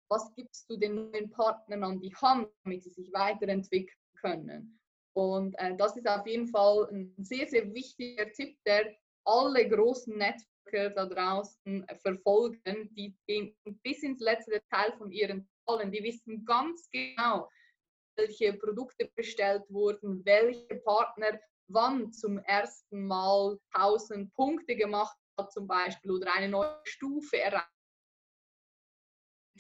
[0.10, 4.80] Was gibst du den neuen Partnern an die Hand, damit sie sich weiterentwickeln können?
[5.13, 8.93] Und äh, das ist auf jeden Fall ein sehr, sehr wichtiger Tipp, der
[9.25, 12.93] alle großen Netzwerke da draußen verfolgen.
[12.95, 15.91] Die gehen bis ins letzte Detail von ihren Zahlen.
[15.91, 17.49] Die wissen ganz genau,
[18.15, 25.67] welche Produkte bestellt wurden, welche Partner wann zum ersten Mal 1000 Punkte gemacht hat zum
[25.67, 27.67] Beispiel oder eine neue Stufe erreicht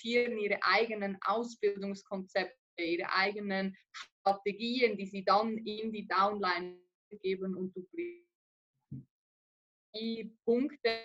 [0.03, 6.79] ihre eigenen Ausbildungskonzepte, ihre eigenen Strategien, die sie dann in die Downline
[7.21, 8.30] geben und duplizieren.
[9.95, 10.99] Die Punkte,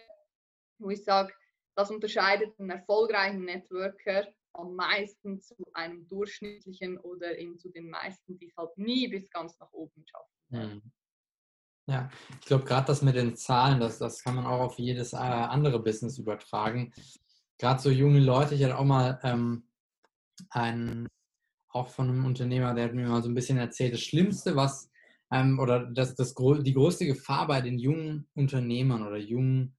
[0.78, 1.32] wo ich sage,
[1.76, 8.38] das unterscheidet einen erfolgreichen Networker am meisten zu einem durchschnittlichen oder eben zu den meisten,
[8.38, 10.32] die es halt nie bis ganz nach oben schaffen.
[10.50, 10.82] Hm.
[11.88, 15.12] Ja, ich glaube, gerade das mit den Zahlen, das, das kann man auch auf jedes
[15.12, 16.92] äh, andere Business übertragen.
[17.58, 19.68] Gerade so junge Leute, ich hatte auch mal ähm,
[20.50, 21.06] einen
[21.68, 24.90] auch von einem Unternehmer, der hat mir mal so ein bisschen erzählt, das Schlimmste, was
[25.32, 29.76] ähm, oder das, das, die größte Gefahr bei den jungen Unternehmern oder jungen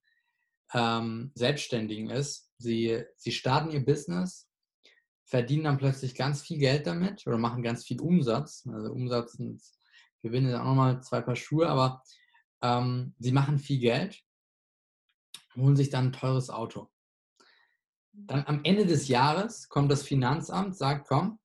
[0.74, 4.50] ähm, Selbstständigen ist, sie, sie starten ihr Business,
[5.26, 8.68] verdienen dann plötzlich ganz viel Geld damit oder machen ganz viel Umsatz.
[8.72, 9.62] Also Umsatz und
[10.22, 12.02] Gewinn ist auch nochmal zwei Paar Schuhe, aber
[12.62, 14.24] ähm, sie machen viel Geld,
[15.56, 16.90] holen sich dann ein teures Auto.
[18.14, 21.40] Dann am Ende des Jahres kommt das Finanzamt, sagt, komm,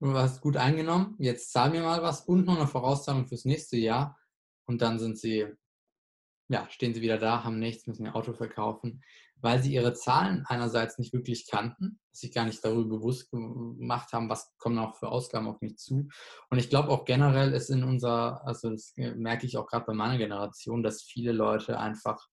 [0.00, 3.76] du hast gut eingenommen, jetzt zahl mir mal was und noch eine Vorauszahlung fürs nächste
[3.76, 4.18] Jahr.
[4.66, 5.46] Und dann sind sie,
[6.48, 9.02] ja, stehen sie wieder da, haben nichts, müssen ihr Auto verkaufen,
[9.36, 14.28] weil sie ihre Zahlen einerseits nicht wirklich kannten, sich gar nicht darüber bewusst gemacht haben,
[14.28, 16.08] was kommen auch für Ausgaben auf mich zu.
[16.50, 19.94] Und ich glaube auch generell ist in unserer, also das merke ich auch gerade bei
[19.94, 22.28] meiner Generation, dass viele Leute einfach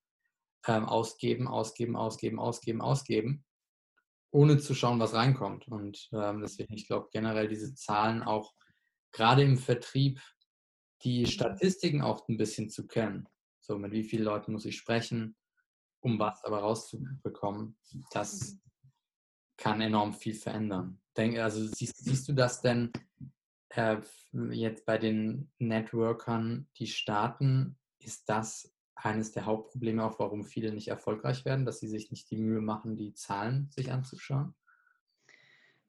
[0.68, 3.46] ähm, ausgeben, ausgeben, ausgeben, ausgeben, ausgeben
[4.34, 5.68] ohne zu schauen, was reinkommt.
[5.68, 8.54] Und ähm, deswegen, ich glaube generell diese Zahlen auch
[9.12, 10.20] gerade im Vertrieb,
[11.04, 11.26] die.
[11.26, 13.28] Statistiken auch ein bisschen zu kennen.
[13.60, 15.36] So, mit wie vielen Leuten muss ich sprechen,
[16.02, 17.78] um was aber rauszubekommen,
[18.12, 18.62] das mhm.
[19.58, 21.00] kann enorm viel verändern.
[21.16, 22.92] Denk, also siehst, siehst du das denn
[23.70, 23.98] äh,
[24.50, 30.88] jetzt bei den Networkern, die starten, ist das eines der Hauptprobleme auch, warum viele nicht
[30.88, 34.56] erfolgreich werden, dass sie sich nicht die Mühe machen, die Zahlen sich anzuschauen?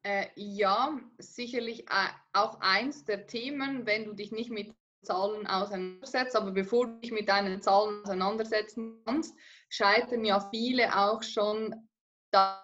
[0.03, 6.37] Äh, ja, sicherlich äh, auch eins der Themen, wenn du dich nicht mit Zahlen auseinandersetzt,
[6.37, 9.35] aber bevor du dich mit deinen Zahlen auseinandersetzen kannst,
[9.69, 11.89] scheitern ja viele auch schon
[12.31, 12.61] da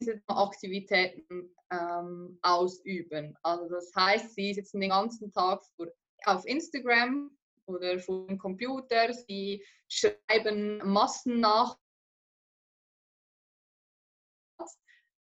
[0.00, 3.36] diese Aktivitäten ähm, ausüben.
[3.42, 5.86] Also das heißt, sie sitzen den ganzen Tag vor
[6.24, 9.12] auf Instagram oder vor dem Computer.
[9.12, 11.76] Sie schreiben Massen nach.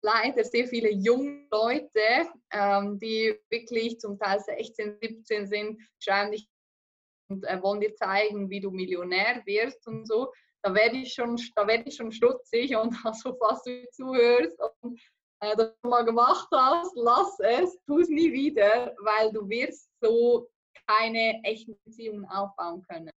[0.04, 6.47] Leider sehr viele junge Leute, ähm, die wirklich zum Teil 16, 17 sind, schreiben dich
[7.30, 10.32] und äh, wollen dir zeigen, wie du Millionär wirst und so.
[10.63, 15.00] Da werde ich schon, da werde ich schon stutzig und also falls du zuhörst und
[15.41, 20.47] äh, das mal gemacht hast, lass es, tu es nie wieder, weil du wirst so
[20.85, 23.11] keine echten Beziehungen aufbauen können.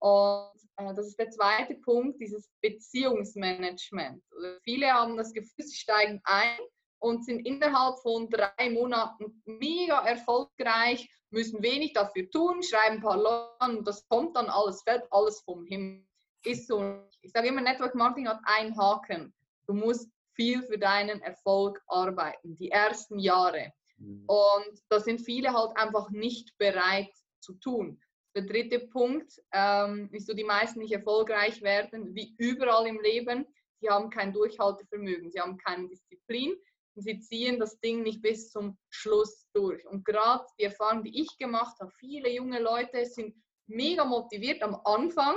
[0.00, 4.22] Und äh, das ist der zweite Punkt, dieses Beziehungsmanagement.
[4.30, 6.58] Also viele haben das Gefühl, sie steigen ein
[6.98, 13.16] und sind innerhalb von drei Monaten mega erfolgreich, müssen wenig dafür tun, schreiben ein paar
[13.16, 16.06] Leute und das kommt dann alles, fällt alles vom Himmel.
[16.44, 17.02] Ist so.
[17.22, 19.34] Ich sage immer, Network Marketing hat einen Haken.
[19.66, 23.72] Du musst viel für deinen Erfolg arbeiten, die ersten Jahre.
[23.98, 24.24] Mhm.
[24.26, 28.00] Und da sind viele halt einfach nicht bereit zu tun.
[28.34, 33.46] Der dritte Punkt ähm, ist so, die meisten nicht erfolgreich werden, wie überall im Leben.
[33.80, 36.56] sie haben kein Durchhaltevermögen, sie haben keine Disziplin
[36.96, 39.86] und sie ziehen das Ding nicht bis zum Schluss durch.
[39.86, 44.80] Und gerade die Erfahrung, die ich gemacht habe, viele junge Leute sind mega motiviert am
[44.84, 45.36] Anfang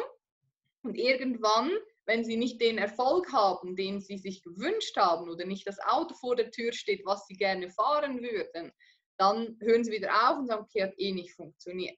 [0.84, 1.72] und irgendwann,
[2.08, 6.16] wenn sie nicht den Erfolg haben, den sie sich gewünscht haben oder nicht das Auto
[6.16, 8.72] vor der Tür steht, was sie gerne fahren würden,
[9.18, 11.98] dann hören sie wieder auf und sagen, okay, hat eh nicht funktioniert.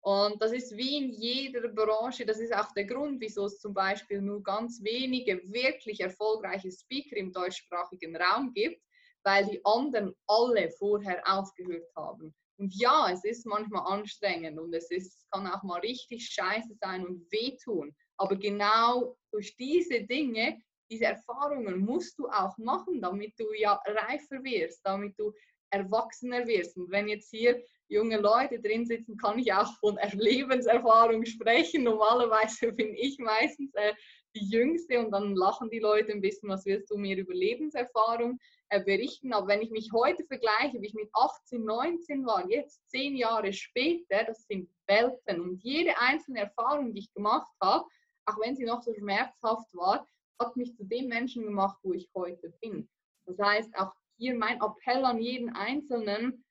[0.00, 3.74] Und das ist wie in jeder Branche, das ist auch der Grund, wieso es zum
[3.74, 8.82] Beispiel nur ganz wenige wirklich erfolgreiche Speaker im deutschsprachigen Raum gibt,
[9.24, 12.34] weil die anderen alle vorher aufgehört haben.
[12.58, 17.06] Und ja, es ist manchmal anstrengend und es ist, kann auch mal richtig scheiße sein
[17.06, 17.94] und wehtun.
[18.18, 24.42] Aber genau durch diese Dinge, diese Erfahrungen musst du auch machen, damit du ja reifer
[24.42, 25.32] wirst, damit du
[25.70, 26.76] erwachsener wirst.
[26.76, 31.84] Und wenn jetzt hier junge Leute drin sitzen, kann ich auch von Lebenserfahrung sprechen.
[31.84, 33.94] Normalerweise bin ich meistens äh,
[34.34, 38.38] die Jüngste und dann lachen die Leute ein bisschen, was willst du mir über Lebenserfahrung
[38.68, 39.32] äh, berichten.
[39.32, 43.52] Aber wenn ich mich heute vergleiche, wie ich mit 18, 19 war, jetzt zehn Jahre
[43.52, 45.40] später, das sind Welten.
[45.40, 47.86] Und jede einzelne Erfahrung, die ich gemacht habe,
[48.28, 50.06] auch wenn sie noch so schmerzhaft war,
[50.40, 52.88] hat mich zu dem Menschen gemacht, wo ich heute bin.
[53.26, 56.44] Das heißt, auch hier mein Appell an jeden Einzelnen,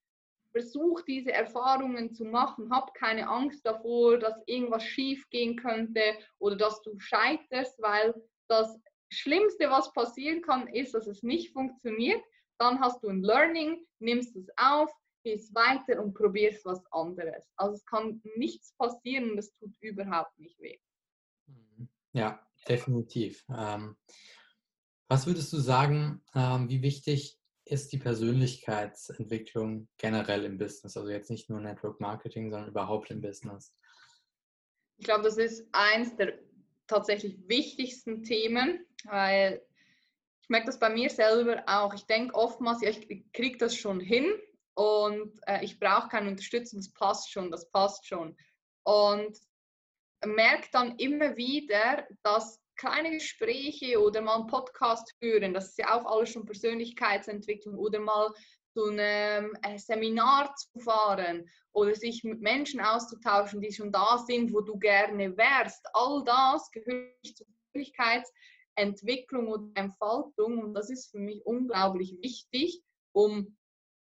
[0.51, 6.01] versuch diese Erfahrungen zu machen, hab keine Angst davor, dass irgendwas schief gehen könnte
[6.39, 8.13] oder dass du scheiterst, weil
[8.47, 12.23] das Schlimmste, was passieren kann, ist, dass es nicht funktioniert.
[12.57, 14.91] Dann hast du ein Learning, nimmst es auf,
[15.23, 17.43] gehst weiter und probierst was anderes.
[17.57, 20.79] Also es kann nichts passieren und es tut überhaupt nicht weh.
[22.13, 23.45] Ja, definitiv.
[23.49, 23.95] Ähm,
[25.07, 30.97] was würdest du sagen, ähm, wie wichtig ist die Persönlichkeitsentwicklung generell im Business?
[30.97, 33.73] Also jetzt nicht nur Network Marketing, sondern überhaupt im Business.
[34.97, 36.39] Ich glaube, das ist eins der
[36.87, 39.61] tatsächlich wichtigsten Themen, weil
[40.41, 41.93] ich merke das bei mir selber auch.
[41.93, 44.25] Ich denke oftmals, ja, ich kriege das schon hin
[44.75, 48.37] und äh, ich brauche keine Unterstützung, das passt schon, das passt schon.
[48.83, 49.37] Und
[50.25, 55.99] merke dann immer wieder, dass kleine Gespräche oder mal einen Podcast führen, das ist ja
[55.99, 58.31] auch alles schon Persönlichkeitsentwicklung oder mal
[58.73, 64.53] zu einem äh, Seminar zu fahren oder sich mit Menschen auszutauschen, die schon da sind,
[64.53, 65.83] wo du gerne wärst.
[65.93, 73.57] All das gehört zur Persönlichkeitsentwicklung und Entfaltung und das ist für mich unglaublich wichtig, um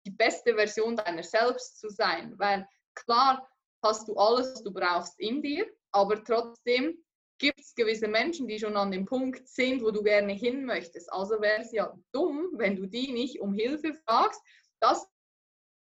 [0.08, 2.34] die beste Version deiner selbst zu sein.
[2.40, 3.48] Weil klar
[3.84, 6.98] hast du alles, was du brauchst in dir, aber trotzdem
[7.40, 11.12] gibt es gewisse Menschen, die schon an dem Punkt sind, wo du gerne hin möchtest.
[11.12, 14.42] Also wäre es ja dumm, wenn du die nicht um Hilfe fragst.
[14.80, 15.08] Das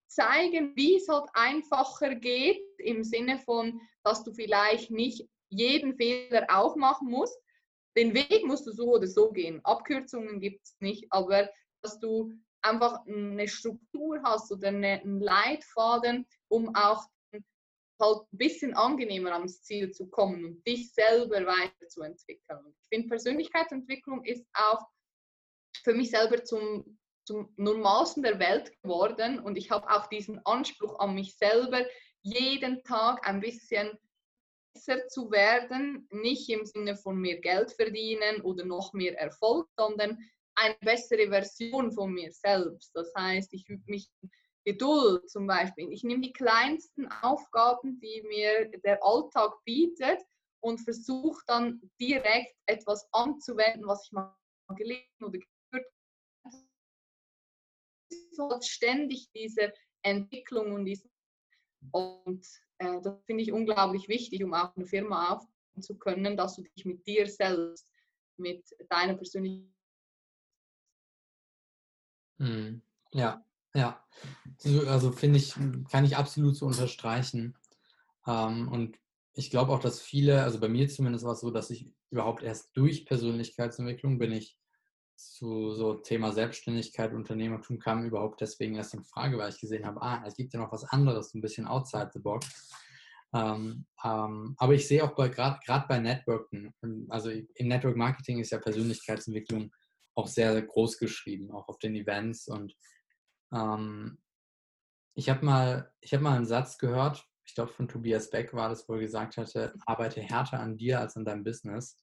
[0.06, 6.46] zeigen, wie es halt einfacher geht, im Sinne von, dass du vielleicht nicht jeden Fehler
[6.48, 7.38] auch machen musst.
[7.96, 9.64] Den Weg musst du so oder so gehen.
[9.64, 11.48] Abkürzungen gibt es nicht, aber
[11.82, 12.32] dass du
[12.62, 17.04] einfach eine Struktur hast oder einen Leitfaden, um auch
[18.00, 22.74] halt ein bisschen angenehmer ans Ziel zu kommen und dich selber weiterzuentwickeln.
[22.82, 24.86] Ich finde, Persönlichkeitsentwicklung ist auch
[25.82, 30.98] für mich selber zum, zum Normalsten der Welt geworden und ich habe auch diesen Anspruch
[30.98, 31.84] an mich selber,
[32.22, 33.96] jeden Tag ein bisschen
[34.74, 40.18] besser zu werden, nicht im Sinne von mehr Geld verdienen oder noch mehr Erfolg, sondern
[40.56, 42.90] eine bessere Version von mir selbst.
[42.94, 44.10] Das heißt, ich übe mich
[44.66, 45.92] Geduld zum Beispiel.
[45.92, 50.20] Ich nehme die kleinsten Aufgaben, die mir der Alltag bietet
[50.60, 54.36] und versuche dann direkt etwas anzuwenden, was ich mal
[54.74, 55.86] gelesen oder gehört
[58.34, 58.62] habe.
[58.62, 61.08] Ständig diese Entwicklung und diese
[61.92, 62.44] und
[62.78, 66.62] äh, das finde ich unglaublich wichtig, um auch eine Firma aufbauen zu können, dass du
[66.62, 67.88] dich mit dir selbst,
[68.36, 69.70] mit deiner Persönlichkeit.
[72.38, 72.82] Hm.
[73.12, 73.45] Ja,
[73.76, 74.04] ja,
[74.88, 75.54] also finde ich,
[75.90, 77.56] kann ich absolut so unterstreichen.
[78.26, 78.98] Ähm, und
[79.34, 82.42] ich glaube auch, dass viele, also bei mir zumindest war es so, dass ich überhaupt
[82.42, 84.58] erst durch Persönlichkeitsentwicklung bin ich
[85.16, 90.00] zu so Thema Selbstständigkeit, Unternehmertum kam überhaupt deswegen erst in Frage, weil ich gesehen habe,
[90.02, 92.70] ah, es gibt ja noch was anderes, ein bisschen outside the box.
[93.34, 96.74] Ähm, ähm, aber ich sehe auch gerade bei Networken,
[97.08, 99.72] also im Network Marketing ist ja Persönlichkeitsentwicklung
[100.14, 102.74] auch sehr, sehr groß geschrieben, auch auf den Events und
[103.52, 104.18] ähm,
[105.14, 108.88] ich habe mal, hab mal einen Satz gehört, ich glaube von Tobias Beck war das,
[108.88, 111.96] wo er gesagt hatte, arbeite härter an dir als an deinem Business.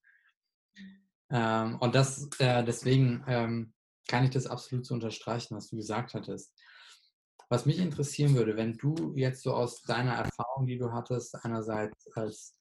[1.30, 3.74] Ähm, und das, äh, deswegen ähm,
[4.08, 6.54] kann ich das absolut so unterstreichen, was du gesagt hattest.
[7.50, 12.08] Was mich interessieren würde, wenn du jetzt so aus deiner Erfahrung, die du hattest, einerseits
[12.16, 12.58] als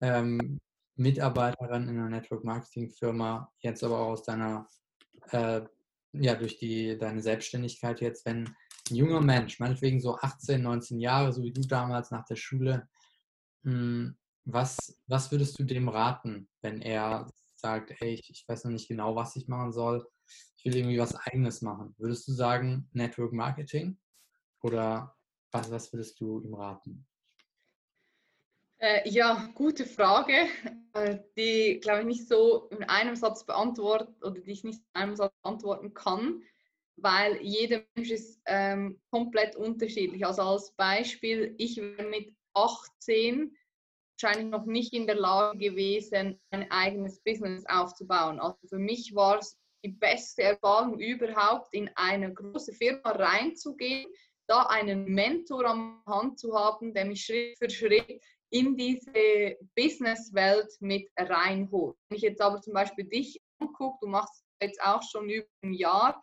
[0.00, 0.60] ähm,
[0.96, 4.66] Mitarbeiterin in einer Network Marketing Firma, jetzt aber auch aus deiner,
[5.30, 5.62] äh,
[6.14, 8.46] ja, durch die, deine Selbstständigkeit jetzt, wenn
[8.90, 12.88] ein junger Mensch, meinetwegen so 18, 19 Jahre, so wie du damals nach der Schule,
[13.64, 18.72] hm, was, was würdest du dem raten, wenn er sagt, ey, ich, ich weiß noch
[18.72, 20.06] nicht genau, was ich machen soll,
[20.56, 21.94] ich will irgendwie was eigenes machen?
[21.98, 23.98] Würdest du sagen Network Marketing
[24.62, 25.14] oder
[25.50, 27.06] was, was würdest du ihm raten?
[28.84, 30.46] Äh, ja, gute Frage,
[30.92, 35.00] äh, die, glaube ich, nicht so in einem Satz beantwortet oder die ich nicht in
[35.00, 36.42] einem Satz beantworten kann,
[36.96, 40.26] weil jeder Mensch ist ähm, komplett unterschiedlich.
[40.26, 43.56] Also als Beispiel, ich wäre mit 18
[44.20, 48.38] wahrscheinlich noch nicht in der Lage gewesen, ein eigenes Business aufzubauen.
[48.38, 54.12] Also für mich war es die beste Erfahrung überhaupt, in eine große Firma reinzugehen,
[54.46, 58.20] da einen Mentor am Hand zu haben, der mich Schritt für Schritt
[58.54, 61.96] in diese Businesswelt mit reinholt.
[62.08, 65.74] Wenn ich jetzt aber zum Beispiel dich angucke, du machst jetzt auch schon über ein
[65.74, 66.22] Jahr,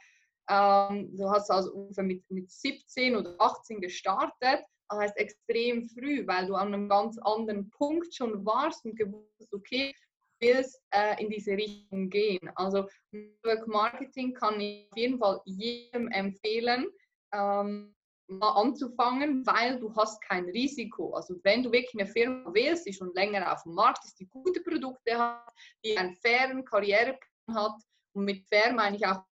[0.49, 6.25] ähm, du hast also ungefähr mit, mit 17 oder 18 gestartet, das heißt extrem früh,
[6.25, 9.93] weil du an einem ganz anderen Punkt schon warst und gewusst hast, okay,
[10.39, 12.49] du willst äh, in diese Richtung gehen.
[12.55, 16.87] Also Network Marketing kann ich auf jeden Fall jedem empfehlen.
[17.33, 17.93] Ähm,
[18.31, 21.13] mal anzufangen, weil du hast kein Risiko.
[21.13, 24.27] Also wenn du wirklich eine Firma wählst, die schon länger auf dem Markt ist, die
[24.27, 27.19] gute Produkte hat, die einen fairen Karriereplan
[27.53, 27.81] hat
[28.13, 29.23] und mit fair meine ich auch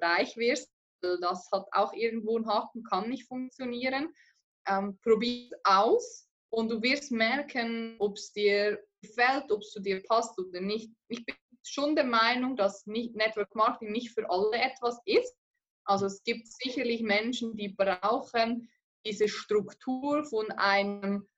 [0.00, 4.14] reich wirst, das hat auch irgendwo einen Haken, kann nicht funktionieren.
[4.66, 9.80] Ähm, Probier es aus und du wirst merken, ob es dir gefällt, ob es zu
[9.80, 10.90] dir passt oder nicht.
[11.08, 15.36] Ich bin schon der Meinung, dass Network Marketing nicht für alle etwas ist.
[15.84, 18.68] Also es gibt sicherlich Menschen, die brauchen
[19.04, 21.28] diese Struktur von einem,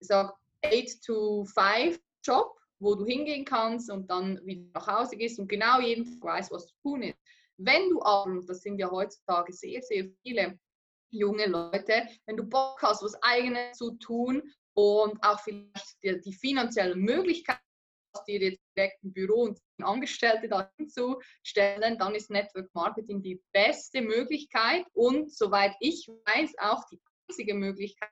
[0.00, 0.34] ich sag,
[0.64, 6.22] 8-to-5-Job, wo du hingehen kannst und dann wieder nach Hause gehst und genau jeden Tag
[6.22, 7.16] weißt, was zu tun ist.
[7.56, 10.58] Wenn du aber, das sind ja heutzutage sehr, sehr viele
[11.10, 14.42] junge Leute, wenn du Bock hast, was eigenes zu tun
[14.74, 17.60] und auch vielleicht die, die finanziellen Möglichkeiten
[18.26, 18.38] dir
[18.76, 24.84] direkt ein Büro und Angestellte dahin zu stellen, dann ist Network Marketing die beste Möglichkeit
[24.92, 28.10] und soweit ich weiß auch die einzige Möglichkeit,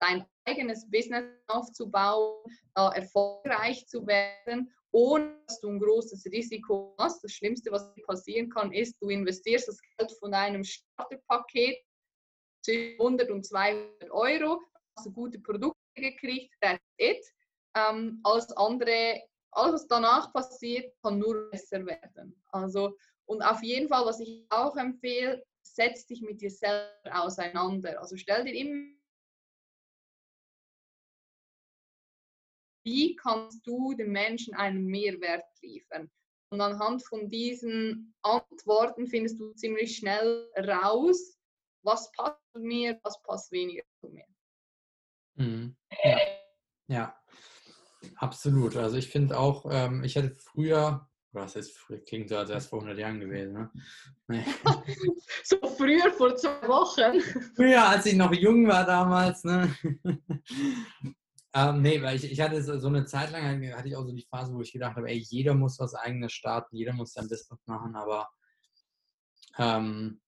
[0.00, 2.42] dein eigenes Business aufzubauen,
[2.74, 7.22] äh, erfolgreich zu werden, ohne dass du ein großes Risiko hast.
[7.22, 11.78] Das Schlimmste, was passieren kann, ist, du investierst das Geld von einem Starterpaket
[12.62, 14.60] zwischen 100 und 200 Euro,
[14.96, 17.24] hast du gute Produkte gekriegt, that's it
[17.74, 22.40] ähm, alles andere, alles was danach passiert, kann nur besser werden.
[22.48, 28.00] Also, und auf jeden Fall, was ich auch empfehle, setz dich mit dir selber auseinander.
[28.00, 29.00] Also stell dir immer
[32.84, 36.10] wie kannst du den Menschen einen Mehrwert liefern?
[36.52, 41.38] Und anhand von diesen Antworten findest du ziemlich schnell raus,
[41.82, 44.26] was passt mir, was passt weniger zu mir.
[45.34, 45.76] Mhm.
[46.02, 46.18] Ja.
[46.88, 47.19] ja.
[48.16, 48.76] Absolut.
[48.76, 52.58] Also ich finde auch, ähm, ich hätte früher, was ist früher, klingt so, als wäre
[52.58, 53.70] es vor 100 Jahren gewesen, ne?
[54.28, 54.44] Nee.
[55.44, 57.20] so früher, vor zwei Wochen.
[57.54, 59.74] Früher, als ich noch jung war damals, ne?
[61.54, 64.12] ähm, nee, weil ich, ich hatte so, so, eine Zeit lang, hatte ich auch so
[64.12, 67.28] die Phase, wo ich gedacht habe, ey, jeder muss was eigenes starten, jeder muss sein
[67.28, 68.28] Business machen, aber
[69.58, 70.20] ähm,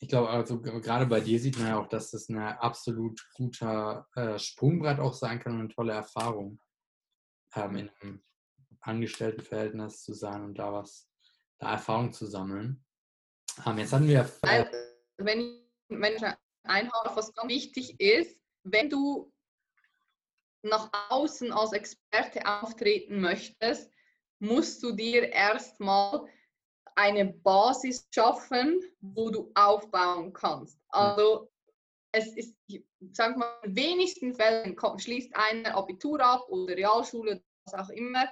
[0.00, 4.08] ich glaube, also gerade bei dir sieht man ja auch, dass das ein absolut guter
[4.16, 6.58] äh, Sprungbrett auch sein kann und eine tolle Erfahrung
[7.54, 8.22] ähm, in einem
[8.80, 11.08] Angestelltenverhältnis zu sein und da was,
[11.58, 12.84] da Erfahrung zu sammeln.
[13.66, 14.30] Ähm, jetzt hatten wir.
[14.42, 14.64] Äh,
[15.18, 16.22] wenn ich, wenn ich
[16.64, 19.32] einhaue, was ganz wichtig ist, wenn du
[20.62, 23.90] nach außen als Experte auftreten möchtest,
[24.38, 26.26] musst du dir erstmal
[26.94, 30.78] eine Basis schaffen, wo du aufbauen kannst.
[30.88, 31.51] Also
[32.12, 32.54] es ist,
[33.12, 38.28] sag mal, in wenigsten Fällen kommt, schließt einer Abitur ab oder Realschule, was auch immer,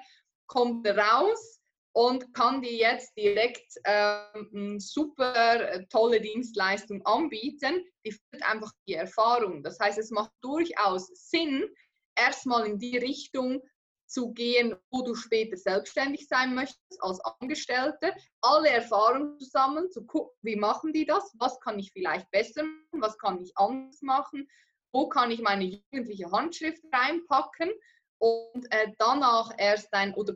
[0.47, 1.61] kommt raus
[1.93, 7.85] und kann dir jetzt direkt ähm, eine super äh, tolle Dienstleistung anbieten.
[8.05, 9.62] Die führt einfach die Erfahrung.
[9.62, 11.68] Das heißt, es macht durchaus Sinn,
[12.16, 13.61] erstmal in die Richtung
[14.11, 20.36] zu gehen, wo du später selbstständig sein möchtest als Angestellte, alle Erfahrungen zusammen, zu gucken,
[20.42, 24.48] wie machen die das, was kann ich vielleicht besser machen, was kann ich anders machen,
[24.92, 27.70] wo kann ich meine jugendliche Handschrift reinpacken
[28.18, 30.34] und äh, danach erst ein oder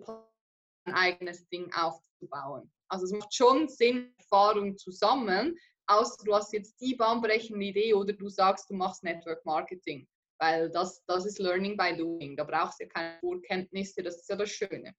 [0.87, 2.71] ein eigenes Ding aufzubauen.
[2.89, 5.57] Also es macht schon Sinn, Erfahrung zu sammeln,
[5.89, 10.07] außer du hast jetzt die bahnbrechende Idee oder du sagst, du machst Network Marketing.
[10.39, 12.37] Weil das, das ist Learning by Doing.
[12.37, 14.95] Da brauchst du keine Vorkenntnisse, das ist ja das Schöne.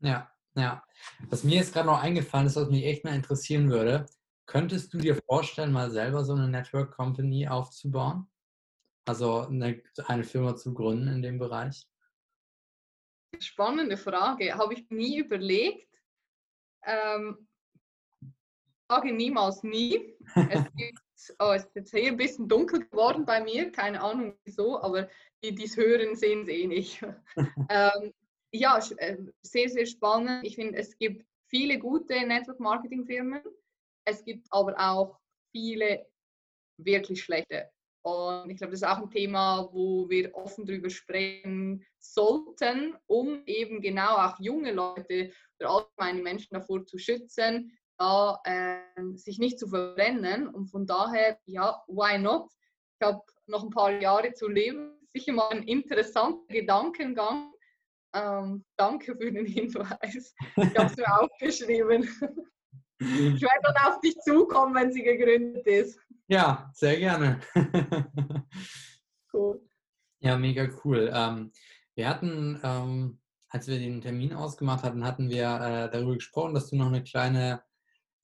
[0.00, 0.82] Ja, ja.
[1.28, 4.06] Was mir jetzt gerade noch eingefallen ist, was mich echt mal interessieren würde,
[4.46, 8.30] könntest du dir vorstellen, mal selber so eine Network Company aufzubauen?
[9.06, 11.86] Also eine, eine Firma zu gründen in dem Bereich?
[13.38, 14.54] Spannende Frage.
[14.54, 15.88] Habe ich nie überlegt.
[16.84, 17.48] Ähm,
[18.90, 20.16] sage niemals nie.
[20.34, 20.98] Es, gibt,
[21.38, 25.08] oh, es ist jetzt hier ein bisschen dunkel geworden bei mir, keine Ahnung wieso, aber
[25.42, 27.02] die, die es hören, sehen es eh nicht.
[27.70, 28.12] ähm,
[28.52, 30.44] ja, äh, sehr, sehr spannend.
[30.44, 33.42] Ich finde, es gibt viele gute Network-Marketing-Firmen.
[34.04, 35.18] Es gibt aber auch
[35.52, 36.06] viele
[36.78, 37.70] wirklich schlechte.
[38.02, 43.42] Und ich glaube, das ist auch ein Thema, wo wir offen darüber sprechen sollten, um
[43.44, 48.80] eben genau auch junge Leute oder allgemeine Menschen davor zu schützen, da äh,
[49.14, 50.48] sich nicht zu verbrennen.
[50.48, 52.50] Und von daher, ja, why not?
[52.98, 54.96] Ich habe noch ein paar Jahre zu leben.
[55.12, 57.52] Sicher mal ein interessanter Gedankengang.
[58.14, 60.34] Ähm, danke für den Hinweis.
[60.56, 62.08] Ich habe es mir aufgeschrieben.
[63.02, 65.98] Ich werde dann auf dich zukommen, wenn sie gegründet ist.
[66.28, 67.40] Ja, sehr gerne.
[69.32, 69.60] cool.
[70.20, 71.10] Ja, mega cool.
[71.12, 71.52] Ähm,
[71.94, 76.68] wir hatten, ähm, als wir den Termin ausgemacht hatten, hatten wir äh, darüber gesprochen, dass
[76.68, 77.62] du noch eine kleine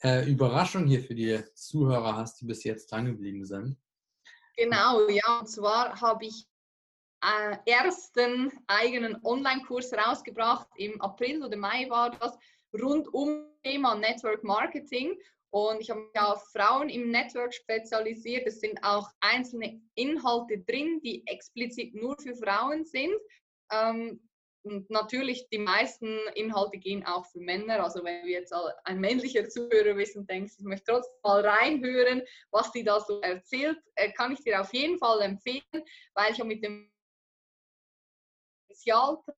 [0.03, 3.77] äh, Überraschung hier für die Zuhörer hast, die bis jetzt dran geblieben sind.
[4.57, 6.47] Genau, ja, und zwar habe ich
[7.23, 10.69] äh, ersten eigenen Online-Kurs rausgebracht.
[10.77, 12.39] Im April oder Mai war das,
[12.81, 15.19] rund um Thema Network Marketing.
[15.51, 18.47] Und ich habe mich auf Frauen im Network spezialisiert.
[18.47, 23.15] Es sind auch einzelne Inhalte drin, die explizit nur für Frauen sind.
[23.71, 24.21] Ähm,
[24.67, 27.83] und natürlich, die meisten Inhalte gehen auch für Männer.
[27.83, 28.53] Also wenn wir jetzt
[28.85, 33.79] ein männlicher Zuhörer und denkst, ich möchte trotzdem mal reinhören, was die da so erzählt,
[33.95, 36.91] äh, kann ich dir auf jeden Fall empfehlen, weil ich habe mit dem
[38.65, 39.37] Spezialpreis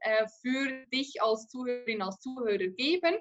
[0.00, 3.16] äh, für dich als Zuhörerin, als Zuhörer geben.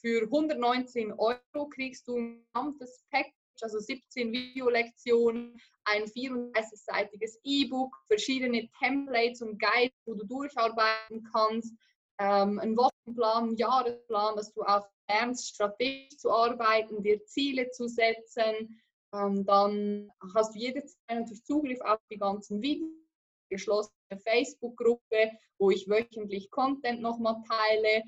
[0.00, 3.32] Für 119 Euro kriegst du ein gesamtes Pack
[3.62, 11.74] also 17 Videolektionen, ein 34-seitiges E-Book, verschiedene Templates und Guides, wo du durcharbeiten kannst,
[12.18, 17.88] ähm, einen Wochenplan, einen Jahresplan, dass du auch lernst, strategisch zu arbeiten, dir Ziele zu
[17.88, 18.80] setzen.
[19.12, 22.90] Ähm, dann hast du jederzeit natürlich Zugriff auf die ganzen Videos,
[23.48, 28.04] geschlossene Facebook-Gruppe, wo ich wöchentlich Content nochmal teile,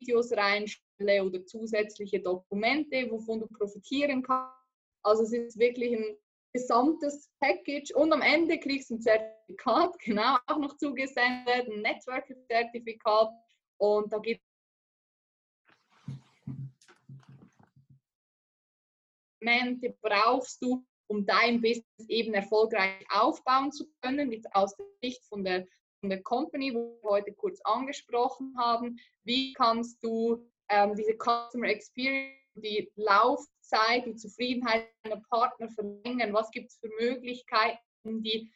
[0.00, 4.59] Videos reinstelle oder zusätzliche Dokumente, wovon du profitieren kannst
[5.02, 6.16] also es ist wirklich ein
[6.52, 13.30] gesamtes Package und am Ende kriegst du ein Zertifikat, genau auch noch zugesendet, ein Netzwerk-Zertifikat
[13.78, 14.42] und da gibt
[19.40, 25.24] Elemente brauchst du, um dein Business eben erfolgreich aufbauen zu können, jetzt aus der Sicht
[25.24, 25.66] von der,
[26.00, 28.98] von der Company, wo wir heute kurz angesprochen haben.
[29.24, 36.32] Wie kannst du ähm, diese Customer Experience die Laufzeit, die Zufriedenheit deiner Partner verlängern?
[36.32, 38.50] Was gibt es für Möglichkeiten, die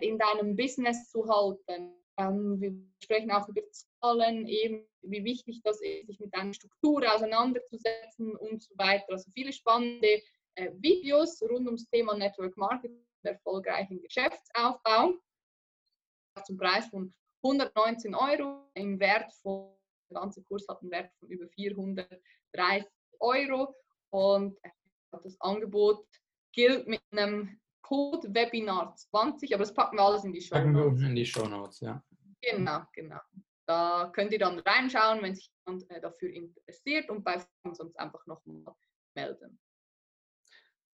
[0.00, 1.92] in deinem Business zu halten?
[2.18, 7.02] Ähm, wir sprechen auch über Zahlen, eben wie wichtig das ist, sich mit deiner Struktur
[7.12, 9.12] auseinanderzusetzen und so weiter.
[9.12, 10.22] Also viele spannende
[10.54, 15.14] äh, Videos rund ums Thema Network Marketing, erfolgreichen Geschäftsaufbau.
[16.44, 19.74] Zum Preis von 119 Euro im Wert von,
[20.10, 22.90] der ganze Kurs hat einen Wert von über 430
[23.20, 23.74] Euro
[24.10, 24.58] und
[25.10, 26.06] das Angebot
[26.52, 30.64] gilt mit einem Code Webinar 20, aber das packen wir alles in die Show Notes.
[30.64, 32.02] Packen wir unten in die Show Notes, ja.
[32.40, 33.20] Genau, genau.
[33.66, 38.24] Da könnt ihr dann reinschauen, wenn sich jemand äh, dafür interessiert und bei sonst einfach
[38.26, 38.74] nochmal
[39.14, 39.58] melden.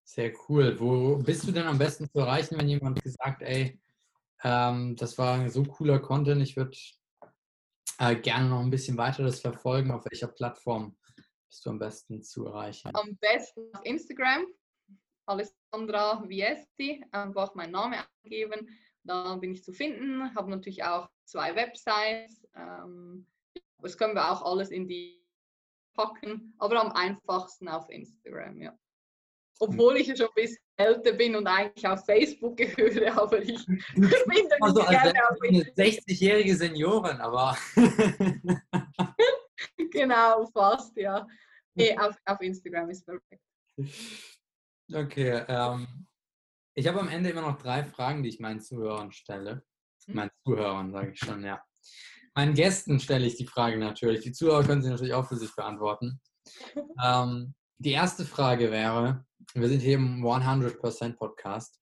[0.04, 0.78] Sehr cool.
[0.78, 3.80] Wo bist du denn am besten zu erreichen, wenn jemand gesagt, ey,
[4.42, 6.76] ähm, das war so cooler Content, ich würde
[7.98, 10.96] äh, gerne noch ein bisschen weiter das verfolgen, auf welcher Plattform
[11.52, 12.90] bist du am besten zu erreichen?
[12.94, 14.46] Am besten auf Instagram,
[15.26, 18.70] Alessandra Viesti, einfach meinen Namen angeben.
[19.04, 20.34] Da bin ich zu finden.
[20.34, 22.48] Habe natürlich auch zwei Websites.
[22.56, 23.26] Ähm,
[23.80, 25.22] das können wir auch alles in die
[25.94, 28.78] packen, aber am einfachsten auf Instagram, ja.
[29.60, 33.66] Obwohl ich ja schon ein bisschen älter bin und eigentlich auf Facebook gehöre, aber ich
[33.66, 33.82] bin
[34.58, 37.58] also, also gerne auf eine 60-jährige Seniorin, aber
[40.00, 41.26] genau, fast, ja.
[41.74, 43.42] Nee, auf, auf Instagram ist perfekt.
[44.92, 46.06] Okay, ähm,
[46.74, 49.64] ich habe am Ende immer noch drei Fragen, die ich meinen Zuhörern stelle.
[50.06, 50.14] Hm?
[50.14, 51.62] Meinen Zuhörern, sage ich schon, ja.
[52.34, 54.22] Meinen Gästen stelle ich die Frage natürlich.
[54.22, 56.20] Die Zuhörer können sie natürlich auch für sich beantworten.
[57.04, 61.80] ähm, die erste Frage wäre, wir sind hier im 100% Podcast.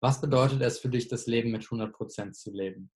[0.00, 2.90] Was bedeutet es für dich, das Leben mit 100% zu leben?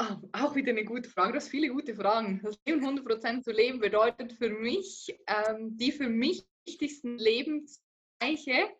[0.00, 1.32] Oh, auch wieder eine gute Frage.
[1.32, 2.40] Du hast viele gute Fragen.
[2.42, 8.70] Das Leben 100% zu leben bedeutet für mich, ähm, die für mich wichtigsten Lebensbereiche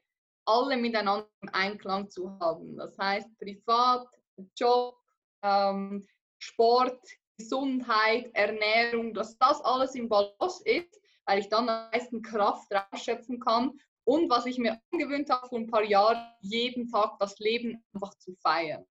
[0.44, 2.76] alle miteinander im Einklang zu haben.
[2.76, 4.08] Das heißt, privat,
[4.56, 4.96] Job,
[5.42, 6.04] ähm,
[6.38, 7.00] Sport,
[7.38, 13.38] Gesundheit, Ernährung, dass das alles im Balance ist, weil ich dann am meisten Kraft rausschöpfen
[13.38, 13.72] kann.
[14.02, 18.14] Und was ich mir angewöhnt habe vor ein paar Jahren, jeden Tag das Leben einfach
[18.18, 18.84] zu feiern.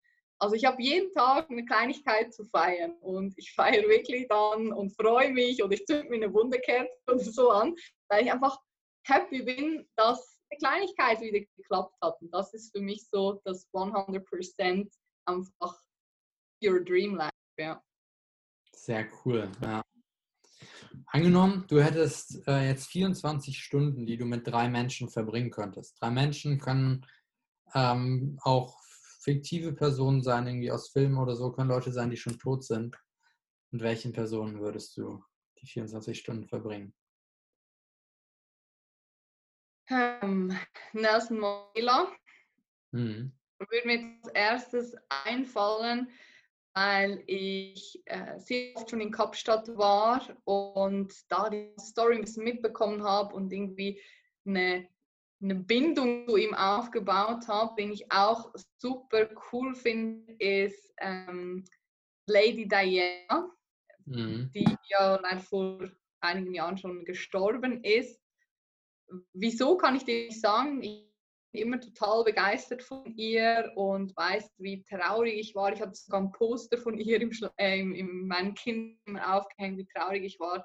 [0.42, 4.90] Also ich habe jeden Tag eine Kleinigkeit zu feiern und ich feiere wirklich dann und
[4.90, 7.76] freue mich und ich zünde mir eine Wunderkerze oder so an,
[8.10, 8.58] weil ich einfach
[9.06, 12.20] happy bin, dass eine Kleinigkeit wieder geklappt hat.
[12.22, 14.92] Und das ist für mich so das 100%
[15.26, 15.80] einfach
[16.64, 17.32] your dream life.
[17.60, 17.80] Ja.
[18.74, 19.48] Sehr cool.
[19.62, 19.84] Ja.
[21.06, 26.02] Angenommen, du hättest äh, jetzt 24 Stunden, die du mit drei Menschen verbringen könntest.
[26.02, 27.06] Drei Menschen können
[27.76, 28.81] ähm, auch
[29.22, 32.98] fiktive Personen sein, irgendwie aus Filmen oder so, können Leute sein, die schon tot sind.
[33.72, 35.24] Mit welchen Personen würdest du
[35.60, 36.94] die 24 Stunden verbringen?
[39.90, 40.58] Ähm,
[40.94, 42.12] Nelson Mandela
[42.92, 43.34] mhm.
[43.60, 44.96] würde mir als erstes
[45.26, 46.10] einfallen,
[46.74, 52.46] weil ich äh, sehr oft schon in Kapstadt war und da die Story ein bisschen
[52.46, 54.02] mitbekommen habe und irgendwie
[54.46, 54.88] eine
[55.42, 61.66] eine Bindung zu ihm aufgebaut habe, den ich auch super cool finde, ist ähm,
[62.28, 63.52] Lady Diana,
[64.06, 64.52] mhm.
[64.54, 65.90] die ja leider vor
[66.22, 68.22] einigen Jahren schon gestorben ist.
[69.34, 70.82] Wieso kann ich dir nicht sagen?
[70.84, 71.12] Ich
[71.52, 75.74] bin immer total begeistert von ihr und weiß, wie traurig ich war.
[75.74, 80.24] Ich hatte sogar ein Poster von ihr im, äh, in meinem Kind aufgehängt, wie traurig
[80.24, 80.64] ich war,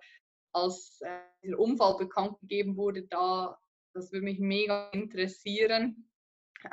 [0.53, 3.03] als äh, der Unfall bekannt gegeben wurde.
[3.05, 3.59] Da
[3.97, 6.09] das würde mich mega interessieren.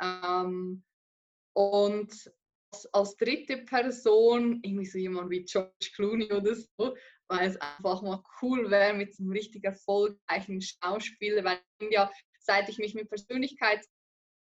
[0.00, 0.84] Ähm,
[1.54, 2.32] und
[2.72, 6.96] als, als, dritte Person, irgendwie so jemand wie George Clooney oder so,
[7.28, 11.60] weil es einfach mal cool wäre mit so einem richtig erfolgreichen Schauspieler, weil
[11.90, 12.10] ja,
[12.40, 13.84] seit ich mich mit Persönlichkeit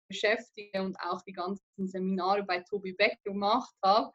[0.09, 4.11] beschäftige und auch die ganzen Seminare bei Tobi Beck gemacht habe,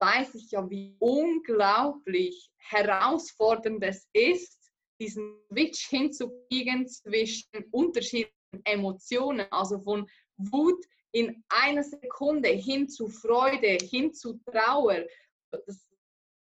[0.00, 4.63] weiß ich ja, wie unglaublich herausfordernd es ist,
[5.00, 8.32] diesen Switch hinzukriegen zwischen unterschiedlichen
[8.64, 15.04] Emotionen, also von Wut in einer Sekunde hin zu Freude, hin zu Trauer.
[15.50, 15.88] Das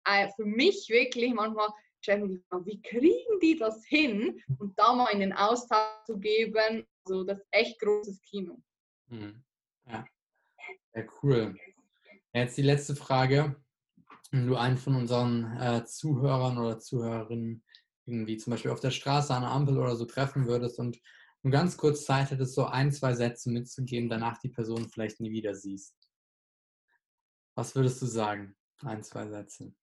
[0.06, 1.70] äh, für mich wirklich manchmal
[2.06, 4.42] wie kriegen die das hin?
[4.60, 8.62] Und da mal in den Austausch zu geben, also das ist echt großes Kino.
[9.08, 9.44] Mhm.
[9.88, 10.06] Ja,
[10.94, 11.58] sehr cool.
[12.34, 13.56] Jetzt die letzte Frage.
[14.32, 17.64] Wenn du einen von unseren äh, Zuhörern oder Zuhörerinnen
[18.06, 21.00] irgendwie zum Beispiel auf der Straße an der Ampel oder so treffen würdest und
[21.42, 25.32] nur ganz kurz Zeit hättest, so ein, zwei Sätze mitzugeben, danach die Person vielleicht nie
[25.32, 25.96] wieder siehst.
[27.56, 28.56] Was würdest du sagen?
[28.80, 29.74] Ein, zwei Sätze.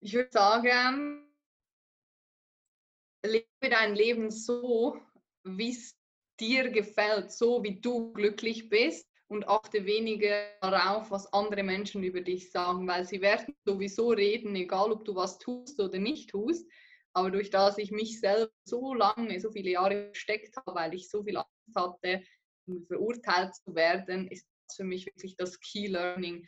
[0.00, 1.26] Ich würde sagen,
[3.24, 5.00] lebe dein Leben so,
[5.44, 5.98] wie es
[6.38, 12.20] dir gefällt, so wie du glücklich bist und achte weniger darauf, was andere Menschen über
[12.20, 16.66] dich sagen, weil sie werden sowieso reden, egal ob du was tust oder nicht tust.
[17.12, 21.08] Aber durch das ich mich selbst so lange, so viele Jahre versteckt habe, weil ich
[21.10, 22.22] so viel Angst hatte,
[22.88, 26.46] verurteilt zu werden, ist das für mich wirklich das Key Learning.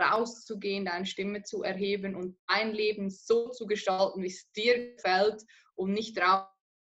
[0.00, 5.42] Rauszugehen, deine Stimme zu erheben und dein Leben so zu gestalten, wie es dir gefällt
[5.74, 6.46] und nicht drauf,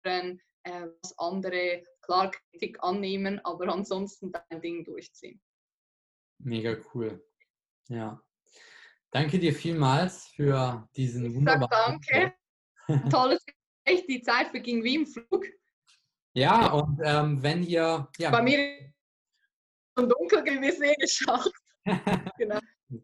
[0.05, 0.29] äh,
[1.03, 5.41] was andere klar Kritik annehmen, aber ansonsten dein Ding durchziehen.
[6.39, 7.25] Mega cool.
[7.89, 8.21] Ja.
[9.13, 12.01] Danke dir vielmals für diesen wunderbaren.
[12.09, 12.35] Danke.
[13.11, 14.07] Tolles Gespräch.
[14.09, 15.47] Die Zeit verging wie im Flug.
[16.33, 18.09] Ja, und ähm, wenn ihr.
[18.19, 18.31] Ja.
[18.31, 18.93] Bei mir
[19.97, 21.53] schon dunkel gewesen eh geschafft.
[22.39, 22.59] genau.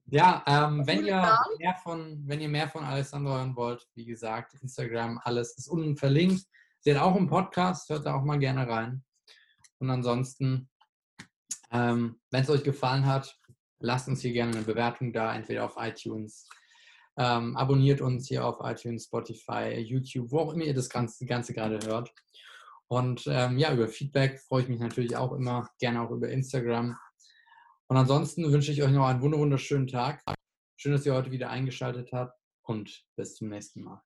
[0.07, 4.55] Ja, ähm, wenn, ihr mehr von, wenn ihr mehr von Alessandro hören wollt, wie gesagt,
[4.61, 6.45] Instagram, alles ist unten verlinkt.
[6.87, 9.03] Sie hat auch einen Podcast, hört da auch mal gerne rein.
[9.81, 10.71] Und ansonsten,
[11.73, 13.37] ähm, wenn es euch gefallen hat,
[13.81, 16.49] lasst uns hier gerne eine Bewertung da, entweder auf iTunes.
[17.19, 21.55] Ähm, abonniert uns hier auf iTunes, Spotify, YouTube, wo auch immer ihr das Ganze, Ganze
[21.55, 22.15] gerade hört.
[22.87, 26.97] Und ähm, ja, über Feedback freue ich mich natürlich auch immer, gerne auch über Instagram.
[27.89, 30.23] Und ansonsten wünsche ich euch noch einen wunderschönen Tag.
[30.77, 34.06] Schön, dass ihr heute wieder eingeschaltet habt und bis zum nächsten Mal.